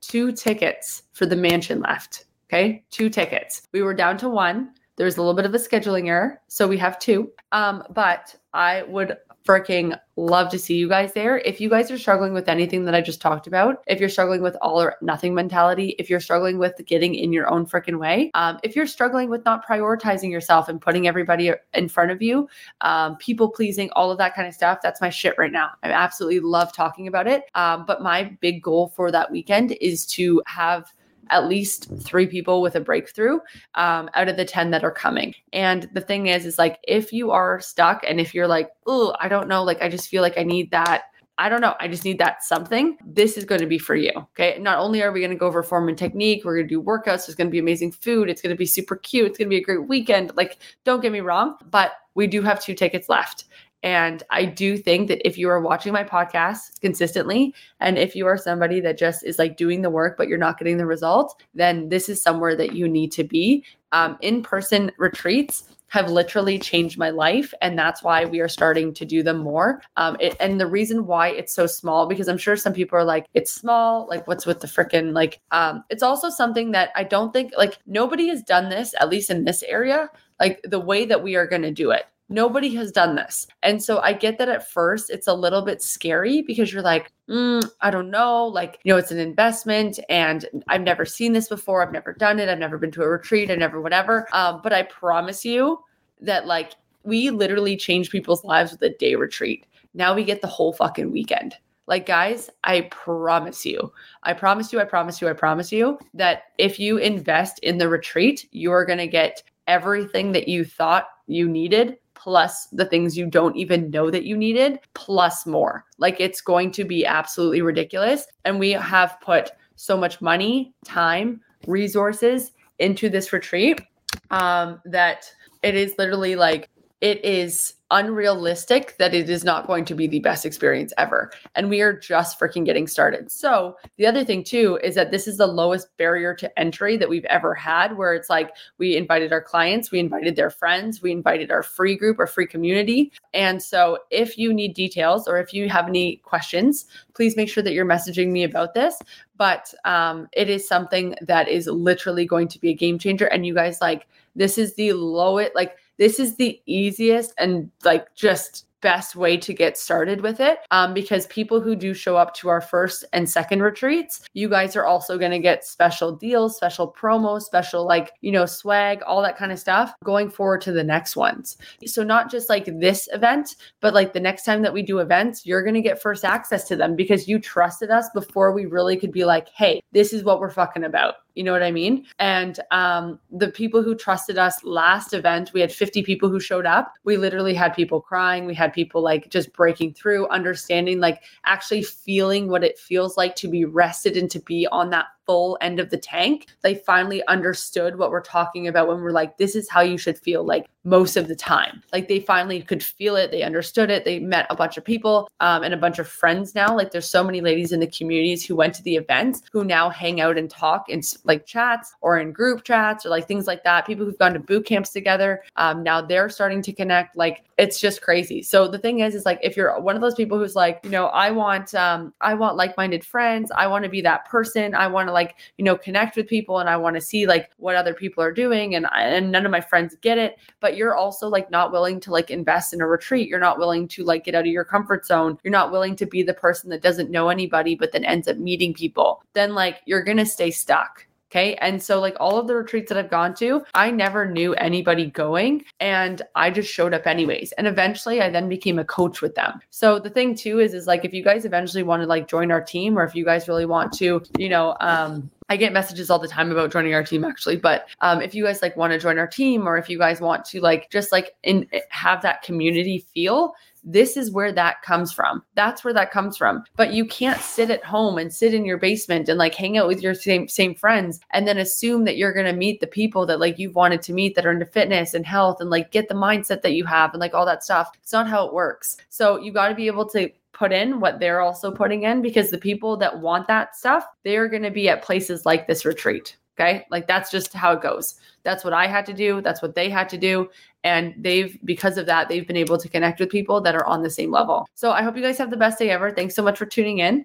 two 0.00 0.32
tickets 0.32 1.04
for 1.12 1.26
the 1.26 1.36
mansion 1.36 1.80
left. 1.80 2.26
Okay. 2.50 2.84
Two 2.90 3.08
tickets. 3.08 3.62
We 3.72 3.82
were 3.82 3.94
down 3.94 4.18
to 4.18 4.28
one. 4.28 4.72
There's 4.96 5.16
a 5.16 5.20
little 5.20 5.34
bit 5.34 5.46
of 5.46 5.54
a 5.54 5.58
scheduling 5.58 6.08
error. 6.08 6.40
So 6.48 6.66
we 6.66 6.78
have 6.78 6.98
two. 6.98 7.30
Um, 7.52 7.84
but 7.90 8.34
I 8.52 8.82
would 8.82 9.16
freaking 9.46 9.98
love 10.16 10.50
to 10.50 10.58
see 10.58 10.74
you 10.74 10.88
guys 10.88 11.12
there. 11.12 11.38
If 11.38 11.60
you 11.60 11.68
guys 11.68 11.90
are 11.90 11.98
struggling 11.98 12.32
with 12.32 12.48
anything 12.48 12.84
that 12.86 12.94
I 12.94 13.00
just 13.00 13.20
talked 13.20 13.46
about, 13.46 13.82
if 13.86 14.00
you're 14.00 14.08
struggling 14.08 14.40
with 14.40 14.56
all 14.62 14.80
or 14.80 14.96
nothing 15.02 15.34
mentality, 15.34 15.94
if 15.98 16.08
you're 16.08 16.20
struggling 16.20 16.58
with 16.58 16.74
getting 16.86 17.14
in 17.14 17.32
your 17.32 17.50
own 17.50 17.66
freaking 17.66 17.98
way, 17.98 18.30
um, 18.34 18.58
if 18.62 18.74
you're 18.74 18.86
struggling 18.86 19.28
with 19.28 19.44
not 19.44 19.66
prioritizing 19.66 20.30
yourself 20.30 20.68
and 20.68 20.80
putting 20.80 21.06
everybody 21.06 21.52
in 21.74 21.88
front 21.88 22.10
of 22.10 22.22
you, 22.22 22.48
um, 22.80 23.16
people 23.16 23.50
pleasing, 23.50 23.90
all 23.92 24.10
of 24.10 24.18
that 24.18 24.34
kind 24.34 24.48
of 24.48 24.54
stuff, 24.54 24.78
that's 24.82 25.00
my 25.00 25.10
shit 25.10 25.34
right 25.36 25.52
now. 25.52 25.70
I 25.82 25.90
absolutely 25.90 26.40
love 26.40 26.72
talking 26.72 27.06
about 27.06 27.26
it. 27.26 27.44
Um, 27.54 27.84
but 27.86 28.02
my 28.02 28.36
big 28.40 28.62
goal 28.62 28.88
for 28.88 29.10
that 29.10 29.30
weekend 29.30 29.72
is 29.80 30.06
to 30.06 30.42
have 30.46 30.92
at 31.30 31.48
least 31.48 31.88
three 32.00 32.26
people 32.26 32.62
with 32.62 32.76
a 32.76 32.80
breakthrough 32.80 33.38
um, 33.74 34.08
out 34.14 34.28
of 34.28 34.36
the 34.36 34.44
10 34.44 34.70
that 34.70 34.84
are 34.84 34.90
coming. 34.90 35.34
And 35.52 35.88
the 35.92 36.00
thing 36.00 36.26
is, 36.26 36.46
is 36.46 36.58
like 36.58 36.78
if 36.86 37.12
you 37.12 37.30
are 37.30 37.60
stuck 37.60 38.02
and 38.06 38.20
if 38.20 38.34
you're 38.34 38.48
like, 38.48 38.70
oh, 38.86 39.14
I 39.20 39.28
don't 39.28 39.48
know, 39.48 39.62
like 39.62 39.82
I 39.82 39.88
just 39.88 40.08
feel 40.08 40.22
like 40.22 40.38
I 40.38 40.42
need 40.42 40.70
that 40.70 41.04
I 41.36 41.48
don't 41.48 41.60
know, 41.60 41.74
I 41.80 41.88
just 41.88 42.04
need 42.04 42.18
that 42.18 42.44
something, 42.44 42.96
this 43.04 43.36
is 43.36 43.44
going 43.44 43.60
to 43.60 43.66
be 43.66 43.78
for 43.78 43.96
you. 43.96 44.12
Okay. 44.16 44.56
Not 44.60 44.78
only 44.78 45.02
are 45.02 45.10
we 45.10 45.20
going 45.20 45.32
to 45.32 45.36
go 45.36 45.46
over 45.46 45.62
form 45.62 45.88
and 45.88 45.98
technique, 45.98 46.44
we're 46.44 46.56
going 46.56 46.68
to 46.68 46.74
do 46.74 46.82
workouts, 46.82 47.26
there's 47.26 47.34
going 47.34 47.48
to 47.48 47.52
be 47.52 47.58
amazing 47.58 47.90
food, 47.90 48.30
it's 48.30 48.40
going 48.40 48.54
to 48.54 48.58
be 48.58 48.66
super 48.66 48.96
cute, 48.96 49.26
it's 49.26 49.38
going 49.38 49.46
to 49.46 49.50
be 49.50 49.60
a 49.60 49.64
great 49.64 49.88
weekend. 49.88 50.30
Like, 50.36 50.58
don't 50.84 51.02
get 51.02 51.10
me 51.10 51.20
wrong, 51.20 51.56
but 51.70 51.92
we 52.14 52.28
do 52.28 52.42
have 52.42 52.62
two 52.62 52.74
tickets 52.74 53.08
left. 53.08 53.46
And 53.84 54.22
I 54.30 54.46
do 54.46 54.78
think 54.78 55.08
that 55.08 55.24
if 55.26 55.36
you 55.36 55.50
are 55.50 55.60
watching 55.60 55.92
my 55.92 56.02
podcast 56.02 56.80
consistently, 56.80 57.54
and 57.80 57.98
if 57.98 58.16
you 58.16 58.26
are 58.26 58.38
somebody 58.38 58.80
that 58.80 58.98
just 58.98 59.22
is 59.24 59.38
like 59.38 59.58
doing 59.58 59.82
the 59.82 59.90
work, 59.90 60.16
but 60.16 60.26
you're 60.26 60.38
not 60.38 60.58
getting 60.58 60.78
the 60.78 60.86
results, 60.86 61.34
then 61.54 61.90
this 61.90 62.08
is 62.08 62.20
somewhere 62.20 62.56
that 62.56 62.72
you 62.72 62.88
need 62.88 63.12
to 63.12 63.24
be. 63.24 63.62
Um, 63.92 64.16
in 64.22 64.42
person 64.42 64.90
retreats 64.98 65.68
have 65.88 66.10
literally 66.10 66.58
changed 66.58 66.98
my 66.98 67.10
life. 67.10 67.52
And 67.60 67.78
that's 67.78 68.02
why 68.02 68.24
we 68.24 68.40
are 68.40 68.48
starting 68.48 68.92
to 68.94 69.04
do 69.04 69.22
them 69.22 69.36
more. 69.36 69.80
Um, 69.96 70.16
it, 70.18 70.34
and 70.40 70.58
the 70.58 70.66
reason 70.66 71.06
why 71.06 71.28
it's 71.28 71.54
so 71.54 71.66
small, 71.66 72.08
because 72.08 72.26
I'm 72.26 72.38
sure 72.38 72.56
some 72.56 72.72
people 72.72 72.98
are 72.98 73.04
like, 73.04 73.26
it's 73.34 73.52
small, 73.52 74.08
like 74.08 74.26
what's 74.26 74.46
with 74.46 74.58
the 74.60 74.66
freaking 74.66 75.12
like, 75.12 75.40
um, 75.52 75.84
it's 75.90 76.02
also 76.02 76.30
something 76.30 76.72
that 76.72 76.90
I 76.96 77.04
don't 77.04 77.32
think 77.32 77.52
like 77.56 77.78
nobody 77.86 78.26
has 78.28 78.42
done 78.42 78.70
this, 78.70 78.92
at 78.98 79.08
least 79.08 79.30
in 79.30 79.44
this 79.44 79.62
area, 79.62 80.08
like 80.40 80.60
the 80.64 80.80
way 80.80 81.04
that 81.04 81.22
we 81.22 81.36
are 81.36 81.46
going 81.46 81.62
to 81.62 81.70
do 81.70 81.92
it. 81.92 82.06
Nobody 82.28 82.74
has 82.74 82.90
done 82.90 83.16
this. 83.16 83.46
And 83.62 83.82
so 83.82 84.00
I 84.00 84.14
get 84.14 84.38
that 84.38 84.48
at 84.48 84.70
first 84.70 85.10
it's 85.10 85.26
a 85.26 85.34
little 85.34 85.62
bit 85.62 85.82
scary 85.82 86.40
because 86.42 86.72
you're 86.72 86.82
like, 86.82 87.12
mm, 87.28 87.68
I 87.82 87.90
don't 87.90 88.10
know. 88.10 88.46
Like, 88.46 88.78
you 88.82 88.92
know, 88.92 88.98
it's 88.98 89.10
an 89.10 89.18
investment 89.18 90.00
and 90.08 90.46
I've 90.68 90.80
never 90.80 91.04
seen 91.04 91.32
this 91.32 91.48
before. 91.48 91.82
I've 91.82 91.92
never 91.92 92.14
done 92.14 92.38
it. 92.38 92.48
I've 92.48 92.58
never 92.58 92.78
been 92.78 92.90
to 92.92 93.02
a 93.02 93.08
retreat. 93.08 93.50
I 93.50 93.56
never, 93.56 93.80
whatever. 93.80 94.26
Um, 94.32 94.60
but 94.62 94.72
I 94.72 94.84
promise 94.84 95.44
you 95.44 95.80
that, 96.22 96.46
like, 96.46 96.72
we 97.02 97.28
literally 97.30 97.76
change 97.76 98.10
people's 98.10 98.44
lives 98.44 98.72
with 98.72 98.82
a 98.82 98.96
day 98.96 99.14
retreat. 99.14 99.66
Now 99.92 100.14
we 100.14 100.24
get 100.24 100.40
the 100.40 100.48
whole 100.48 100.72
fucking 100.72 101.12
weekend. 101.12 101.56
Like, 101.86 102.06
guys, 102.06 102.48
I 102.64 102.82
promise 102.90 103.66
you, 103.66 103.92
I 104.22 104.32
promise 104.32 104.72
you, 104.72 104.80
I 104.80 104.84
promise 104.84 105.20
you, 105.20 105.28
I 105.28 105.34
promise 105.34 105.70
you 105.70 105.98
that 106.14 106.44
if 106.56 106.80
you 106.80 106.96
invest 106.96 107.58
in 107.58 107.76
the 107.76 107.90
retreat, 107.90 108.48
you 108.52 108.72
are 108.72 108.86
going 108.86 108.98
to 108.98 109.06
get 109.06 109.42
everything 109.66 110.32
that 110.32 110.48
you 110.48 110.64
thought 110.64 111.08
you 111.26 111.46
needed 111.46 111.98
plus 112.24 112.68
the 112.72 112.86
things 112.86 113.18
you 113.18 113.26
don't 113.26 113.54
even 113.54 113.90
know 113.90 114.10
that 114.10 114.24
you 114.24 114.34
needed, 114.34 114.80
plus 114.94 115.44
more. 115.44 115.84
Like 115.98 116.20
it's 116.20 116.40
going 116.40 116.70
to 116.72 116.82
be 116.82 117.04
absolutely 117.04 117.60
ridiculous. 117.60 118.26
And 118.46 118.58
we 118.58 118.70
have 118.70 119.18
put 119.20 119.50
so 119.76 119.94
much 119.94 120.22
money, 120.22 120.72
time, 120.86 121.42
resources 121.66 122.52
into 122.78 123.10
this 123.10 123.30
retreat 123.30 123.82
um, 124.30 124.80
that 124.86 125.30
it 125.62 125.74
is 125.74 125.96
literally 125.98 126.34
like, 126.34 126.70
it 127.04 127.22
is 127.22 127.74
unrealistic 127.90 128.96
that 128.96 129.12
it 129.12 129.28
is 129.28 129.44
not 129.44 129.66
going 129.66 129.84
to 129.84 129.94
be 129.94 130.06
the 130.06 130.20
best 130.20 130.46
experience 130.46 130.90
ever. 130.96 131.30
And 131.54 131.68
we 131.68 131.82
are 131.82 131.92
just 131.92 132.40
freaking 132.40 132.64
getting 132.64 132.86
started. 132.86 133.30
So, 133.30 133.76
the 133.98 134.06
other 134.06 134.24
thing 134.24 134.42
too 134.42 134.78
is 134.82 134.94
that 134.94 135.10
this 135.10 135.28
is 135.28 135.36
the 135.36 135.46
lowest 135.46 135.94
barrier 135.98 136.34
to 136.36 136.58
entry 136.58 136.96
that 136.96 137.10
we've 137.10 137.26
ever 137.26 137.54
had, 137.54 137.98
where 137.98 138.14
it's 138.14 138.30
like 138.30 138.52
we 138.78 138.96
invited 138.96 139.34
our 139.34 139.42
clients, 139.42 139.90
we 139.90 140.00
invited 140.00 140.34
their 140.34 140.48
friends, 140.48 141.02
we 141.02 141.12
invited 141.12 141.50
our 141.50 141.62
free 141.62 141.94
group, 141.94 142.18
our 142.18 142.26
free 142.26 142.46
community. 142.46 143.12
And 143.34 143.62
so, 143.62 143.98
if 144.10 144.38
you 144.38 144.54
need 144.54 144.72
details 144.72 145.28
or 145.28 145.38
if 145.38 145.52
you 145.52 145.68
have 145.68 145.86
any 145.86 146.16
questions, 146.24 146.86
please 147.14 147.36
make 147.36 147.50
sure 147.50 147.62
that 147.62 147.74
you're 147.74 147.84
messaging 147.84 148.30
me 148.30 148.44
about 148.44 148.72
this. 148.72 148.96
But 149.36 149.74
um, 149.84 150.26
it 150.32 150.48
is 150.48 150.66
something 150.66 151.16
that 151.20 151.48
is 151.48 151.66
literally 151.66 152.24
going 152.24 152.48
to 152.48 152.58
be 152.58 152.70
a 152.70 152.74
game 152.74 152.98
changer. 152.98 153.26
And 153.26 153.44
you 153.44 153.52
guys, 153.52 153.82
like, 153.82 154.06
this 154.34 154.56
is 154.56 154.74
the 154.74 154.94
lowest, 154.94 155.54
like, 155.54 155.76
this 155.98 156.18
is 156.18 156.36
the 156.36 156.60
easiest 156.66 157.32
and 157.38 157.70
like 157.84 158.14
just 158.14 158.66
best 158.84 159.16
way 159.16 159.34
to 159.34 159.54
get 159.54 159.78
started 159.78 160.20
with 160.20 160.40
it 160.40 160.58
um, 160.70 160.92
because 160.92 161.26
people 161.28 161.58
who 161.58 161.74
do 161.74 161.94
show 161.94 162.18
up 162.18 162.34
to 162.34 162.50
our 162.50 162.60
first 162.60 163.02
and 163.14 163.30
second 163.30 163.62
retreats 163.62 164.20
you 164.34 164.46
guys 164.46 164.76
are 164.76 164.84
also 164.84 165.16
going 165.16 165.30
to 165.30 165.38
get 165.38 165.64
special 165.64 166.12
deals 166.14 166.54
special 166.58 166.92
promos 166.92 167.44
special 167.44 167.86
like 167.86 168.12
you 168.20 168.30
know 168.30 168.44
swag 168.44 169.00
all 169.06 169.22
that 169.22 169.38
kind 169.38 169.50
of 169.50 169.58
stuff 169.58 169.94
going 170.04 170.28
forward 170.28 170.60
to 170.60 170.70
the 170.70 170.84
next 170.84 171.16
ones. 171.16 171.56
So 171.86 172.02
not 172.02 172.30
just 172.30 172.50
like 172.50 172.66
this 172.78 173.08
event 173.10 173.56
but 173.80 173.94
like 173.94 174.12
the 174.12 174.20
next 174.20 174.44
time 174.44 174.60
that 174.60 174.74
we 174.74 174.82
do 174.82 174.98
events 174.98 175.46
you're 175.46 175.62
going 175.62 175.72
to 175.74 175.80
get 175.80 176.02
first 176.02 176.22
access 176.22 176.68
to 176.68 176.76
them 176.76 176.94
because 176.94 177.26
you 177.26 177.38
trusted 177.38 177.90
us 177.90 178.10
before 178.12 178.52
we 178.52 178.66
really 178.66 178.98
could 178.98 179.12
be 179.12 179.24
like 179.24 179.48
hey 179.48 179.82
this 179.92 180.12
is 180.12 180.24
what 180.24 180.40
we're 180.40 180.50
fucking 180.50 180.84
about 180.84 181.14
you 181.34 181.42
know 181.42 181.52
what 181.52 181.62
I 181.62 181.72
mean? 181.72 182.06
And 182.18 182.60
um, 182.70 183.18
the 183.30 183.48
people 183.48 183.82
who 183.82 183.94
trusted 183.94 184.38
us 184.38 184.62
last 184.62 185.12
event, 185.12 185.52
we 185.52 185.60
had 185.60 185.72
50 185.72 186.02
people 186.02 186.28
who 186.28 186.38
showed 186.38 186.66
up. 186.66 186.94
We 187.04 187.16
literally 187.16 187.54
had 187.54 187.74
people 187.74 188.00
crying. 188.00 188.46
We 188.46 188.54
had 188.54 188.72
people 188.72 189.02
like 189.02 189.30
just 189.30 189.52
breaking 189.52 189.94
through, 189.94 190.28
understanding, 190.28 191.00
like 191.00 191.22
actually 191.44 191.82
feeling 191.82 192.48
what 192.48 192.62
it 192.62 192.78
feels 192.78 193.16
like 193.16 193.34
to 193.36 193.48
be 193.48 193.64
rested 193.64 194.16
and 194.16 194.30
to 194.30 194.38
be 194.40 194.66
on 194.68 194.90
that 194.90 195.06
full 195.26 195.58
end 195.60 195.80
of 195.80 195.90
the 195.90 195.96
tank. 195.96 196.46
They 196.62 196.74
finally 196.74 197.26
understood 197.26 197.98
what 197.98 198.10
we're 198.10 198.20
talking 198.22 198.68
about 198.68 198.88
when 198.88 199.00
we're 199.00 199.10
like, 199.10 199.38
this 199.38 199.54
is 199.54 199.68
how 199.68 199.80
you 199.80 199.98
should 199.98 200.18
feel 200.18 200.44
like 200.44 200.66
most 200.84 201.16
of 201.16 201.28
the 201.28 201.36
time. 201.36 201.82
Like 201.92 202.08
they 202.08 202.20
finally 202.20 202.60
could 202.60 202.82
feel 202.82 203.16
it. 203.16 203.30
They 203.30 203.42
understood 203.42 203.90
it. 203.90 204.04
They 204.04 204.18
met 204.18 204.46
a 204.50 204.56
bunch 204.56 204.76
of 204.76 204.84
people 204.84 205.30
um, 205.40 205.62
and 205.62 205.72
a 205.72 205.78
bunch 205.78 205.98
of 205.98 206.06
friends 206.06 206.54
now. 206.54 206.76
Like 206.76 206.90
there's 206.90 207.08
so 207.08 207.24
many 207.24 207.40
ladies 207.40 207.72
in 207.72 207.80
the 207.80 207.86
communities 207.86 208.44
who 208.44 208.54
went 208.54 208.74
to 208.74 208.82
the 208.82 208.96
events 208.96 209.42
who 209.50 209.64
now 209.64 209.88
hang 209.88 210.20
out 210.20 210.36
and 210.36 210.50
talk 210.50 210.88
in 210.90 211.00
like 211.24 211.46
chats 211.46 211.94
or 212.02 212.18
in 212.18 212.32
group 212.32 212.64
chats 212.64 213.06
or 213.06 213.08
like 213.08 213.26
things 213.26 213.46
like 213.46 213.64
that. 213.64 213.86
People 213.86 214.04
who've 214.04 214.18
gone 214.18 214.34
to 214.34 214.40
boot 214.40 214.66
camps 214.66 214.90
together. 214.90 215.42
Um, 215.56 215.82
now 215.82 216.02
they're 216.02 216.28
starting 216.28 216.60
to 216.62 216.72
connect. 216.72 217.16
Like 217.16 217.44
it's 217.56 217.80
just 217.80 218.02
crazy. 218.02 218.42
So 218.42 218.68
the 218.68 218.78
thing 218.78 219.00
is, 219.00 219.14
is 219.14 219.24
like 219.24 219.40
if 219.42 219.56
you're 219.56 219.80
one 219.80 219.96
of 219.96 220.02
those 220.02 220.14
people 220.14 220.38
who's 220.38 220.54
like, 220.54 220.80
you 220.84 220.90
know, 220.90 221.06
I 221.06 221.30
want, 221.30 221.74
um, 221.74 222.12
I 222.20 222.34
want 222.34 222.56
like-minded 222.56 223.04
friends. 223.04 223.50
I 223.56 223.66
want 223.68 223.84
to 223.84 223.90
be 223.90 224.02
that 224.02 224.26
person. 224.26 224.74
I 224.74 224.86
want 224.88 225.08
to 225.08 225.12
like, 225.14 225.36
you 225.56 225.64
know, 225.64 225.78
connect 225.78 226.16
with 226.16 226.28
people 226.28 226.58
and 226.58 226.68
I 226.68 226.76
want 226.76 226.96
to 226.96 227.00
see 227.00 227.26
like 227.26 227.50
what 227.56 227.76
other 227.76 227.94
people 227.94 228.22
are 228.22 228.32
doing. 228.32 228.74
And 228.74 228.86
and 228.92 229.32
none 229.32 229.46
of 229.46 229.50
my 229.52 229.62
friends 229.62 229.96
get 230.02 230.18
it. 230.18 230.36
But 230.60 230.76
you're 230.76 230.94
also 230.94 231.28
like 231.28 231.50
not 231.50 231.72
willing 231.72 232.00
to 232.00 232.10
like 232.10 232.30
invest 232.30 232.74
in 232.74 232.82
a 232.82 232.86
retreat. 232.86 233.28
You're 233.28 233.40
not 233.40 233.58
willing 233.58 233.88
to 233.88 234.04
like 234.04 234.24
get 234.24 234.34
out 234.34 234.46
of 234.46 234.52
your 234.52 234.64
comfort 234.64 235.06
zone. 235.06 235.38
You're 235.42 235.52
not 235.52 235.72
willing 235.72 235.96
to 235.96 236.06
be 236.06 236.22
the 236.22 236.34
person 236.34 236.68
that 236.70 236.82
doesn't 236.82 237.10
know 237.10 237.30
anybody, 237.30 237.74
but 237.74 237.92
then 237.92 238.04
ends 238.04 238.28
up 238.28 238.36
meeting 238.36 238.74
people. 238.74 239.22
Then 239.32 239.54
like 239.54 239.80
you're 239.86 240.04
gonna 240.04 240.26
stay 240.26 240.50
stuck. 240.50 241.06
Okay. 241.34 241.56
And 241.56 241.82
so, 241.82 242.00
like, 242.00 242.16
all 242.20 242.38
of 242.38 242.46
the 242.46 242.54
retreats 242.54 242.90
that 242.90 242.98
I've 242.98 243.10
gone 243.10 243.34
to, 243.36 243.64
I 243.74 243.90
never 243.90 244.24
knew 244.24 244.54
anybody 244.54 245.06
going 245.06 245.64
and 245.80 246.22
I 246.36 246.48
just 246.50 246.72
showed 246.72 246.94
up 246.94 247.08
anyways. 247.08 247.50
And 247.52 247.66
eventually, 247.66 248.22
I 248.22 248.30
then 248.30 248.48
became 248.48 248.78
a 248.78 248.84
coach 248.84 249.20
with 249.20 249.34
them. 249.34 249.58
So, 249.70 249.98
the 249.98 250.10
thing 250.10 250.36
too 250.36 250.60
is, 250.60 250.74
is 250.74 250.86
like, 250.86 251.04
if 251.04 251.12
you 251.12 251.24
guys 251.24 251.44
eventually 251.44 251.82
want 251.82 252.02
to 252.02 252.06
like 252.06 252.28
join 252.28 252.52
our 252.52 252.60
team 252.60 252.96
or 252.96 253.02
if 253.02 253.16
you 253.16 253.24
guys 253.24 253.48
really 253.48 253.66
want 253.66 253.92
to, 253.94 254.22
you 254.38 254.48
know, 254.48 254.76
um, 254.80 255.28
I 255.48 255.56
get 255.56 255.72
messages 255.72 256.08
all 256.08 256.20
the 256.20 256.28
time 256.28 256.52
about 256.52 256.70
joining 256.70 256.94
our 256.94 257.02
team 257.02 257.24
actually, 257.24 257.56
but 257.56 257.88
um, 258.00 258.22
if 258.22 258.34
you 258.34 258.44
guys 258.44 258.62
like 258.62 258.76
want 258.76 258.92
to 258.92 258.98
join 258.98 259.18
our 259.18 259.26
team 259.26 259.68
or 259.68 259.76
if 259.76 259.90
you 259.90 259.98
guys 259.98 260.20
want 260.20 260.44
to 260.46 260.60
like 260.60 260.88
just 260.90 261.12
like 261.12 261.34
in 261.42 261.68
have 261.90 262.22
that 262.22 262.42
community 262.42 263.04
feel, 263.12 263.54
this 263.84 264.16
is 264.16 264.32
where 264.32 264.52
that 264.52 264.82
comes 264.82 265.12
from. 265.12 265.42
That's 265.54 265.84
where 265.84 265.94
that 265.94 266.10
comes 266.10 266.36
from. 266.36 266.64
But 266.76 266.92
you 266.92 267.04
can't 267.04 267.40
sit 267.40 267.70
at 267.70 267.84
home 267.84 268.18
and 268.18 268.32
sit 268.32 268.54
in 268.54 268.64
your 268.64 268.78
basement 268.78 269.28
and 269.28 269.38
like 269.38 269.54
hang 269.54 269.76
out 269.76 269.86
with 269.86 270.02
your 270.02 270.14
same 270.14 270.48
same 270.48 270.74
friends 270.74 271.20
and 271.30 271.46
then 271.46 271.58
assume 271.58 272.04
that 272.04 272.16
you're 272.16 272.32
going 272.32 272.46
to 272.46 272.52
meet 272.52 272.80
the 272.80 272.86
people 272.86 273.26
that 273.26 273.40
like 273.40 273.58
you've 273.58 273.74
wanted 273.74 274.02
to 274.02 274.12
meet 274.12 274.34
that 274.34 274.46
are 274.46 274.52
into 274.52 274.66
fitness 274.66 275.14
and 275.14 275.26
health 275.26 275.60
and 275.60 275.70
like 275.70 275.90
get 275.90 276.08
the 276.08 276.14
mindset 276.14 276.62
that 276.62 276.74
you 276.74 276.84
have 276.84 277.12
and 277.12 277.20
like 277.20 277.34
all 277.34 277.46
that 277.46 277.64
stuff. 277.64 277.90
It's 278.02 278.12
not 278.12 278.28
how 278.28 278.46
it 278.46 278.54
works. 278.54 278.96
So 279.10 279.38
you 279.38 279.52
got 279.52 279.68
to 279.68 279.74
be 279.74 279.86
able 279.86 280.08
to 280.10 280.30
put 280.52 280.72
in 280.72 281.00
what 281.00 281.18
they're 281.18 281.40
also 281.40 281.70
putting 281.70 282.04
in 282.04 282.22
because 282.22 282.50
the 282.50 282.58
people 282.58 282.96
that 282.96 283.20
want 283.20 283.46
that 283.48 283.76
stuff, 283.76 284.06
they're 284.22 284.48
going 284.48 284.62
to 284.62 284.70
be 284.70 284.88
at 284.88 285.02
places 285.02 285.44
like 285.44 285.66
this 285.66 285.84
retreat. 285.84 286.36
Okay. 286.58 286.86
Like 286.90 287.08
that's 287.08 287.30
just 287.30 287.52
how 287.52 287.72
it 287.72 287.82
goes. 287.82 288.14
That's 288.44 288.62
what 288.62 288.72
I 288.72 288.86
had 288.86 289.04
to 289.06 289.12
do. 289.12 289.40
That's 289.40 289.60
what 289.60 289.74
they 289.74 289.90
had 289.90 290.08
to 290.10 290.18
do. 290.18 290.48
And 290.84 291.14
they've, 291.18 291.58
because 291.64 291.98
of 291.98 292.06
that, 292.06 292.28
they've 292.28 292.46
been 292.46 292.56
able 292.56 292.78
to 292.78 292.88
connect 292.88 293.18
with 293.18 293.30
people 293.30 293.60
that 293.62 293.74
are 293.74 293.86
on 293.86 294.02
the 294.02 294.10
same 294.10 294.30
level. 294.30 294.68
So 294.74 294.92
I 294.92 295.02
hope 295.02 295.16
you 295.16 295.22
guys 295.22 295.38
have 295.38 295.50
the 295.50 295.56
best 295.56 295.78
day 295.78 295.90
ever. 295.90 296.10
Thanks 296.10 296.34
so 296.34 296.42
much 296.42 296.58
for 296.58 296.66
tuning 296.66 296.98
in. 296.98 297.24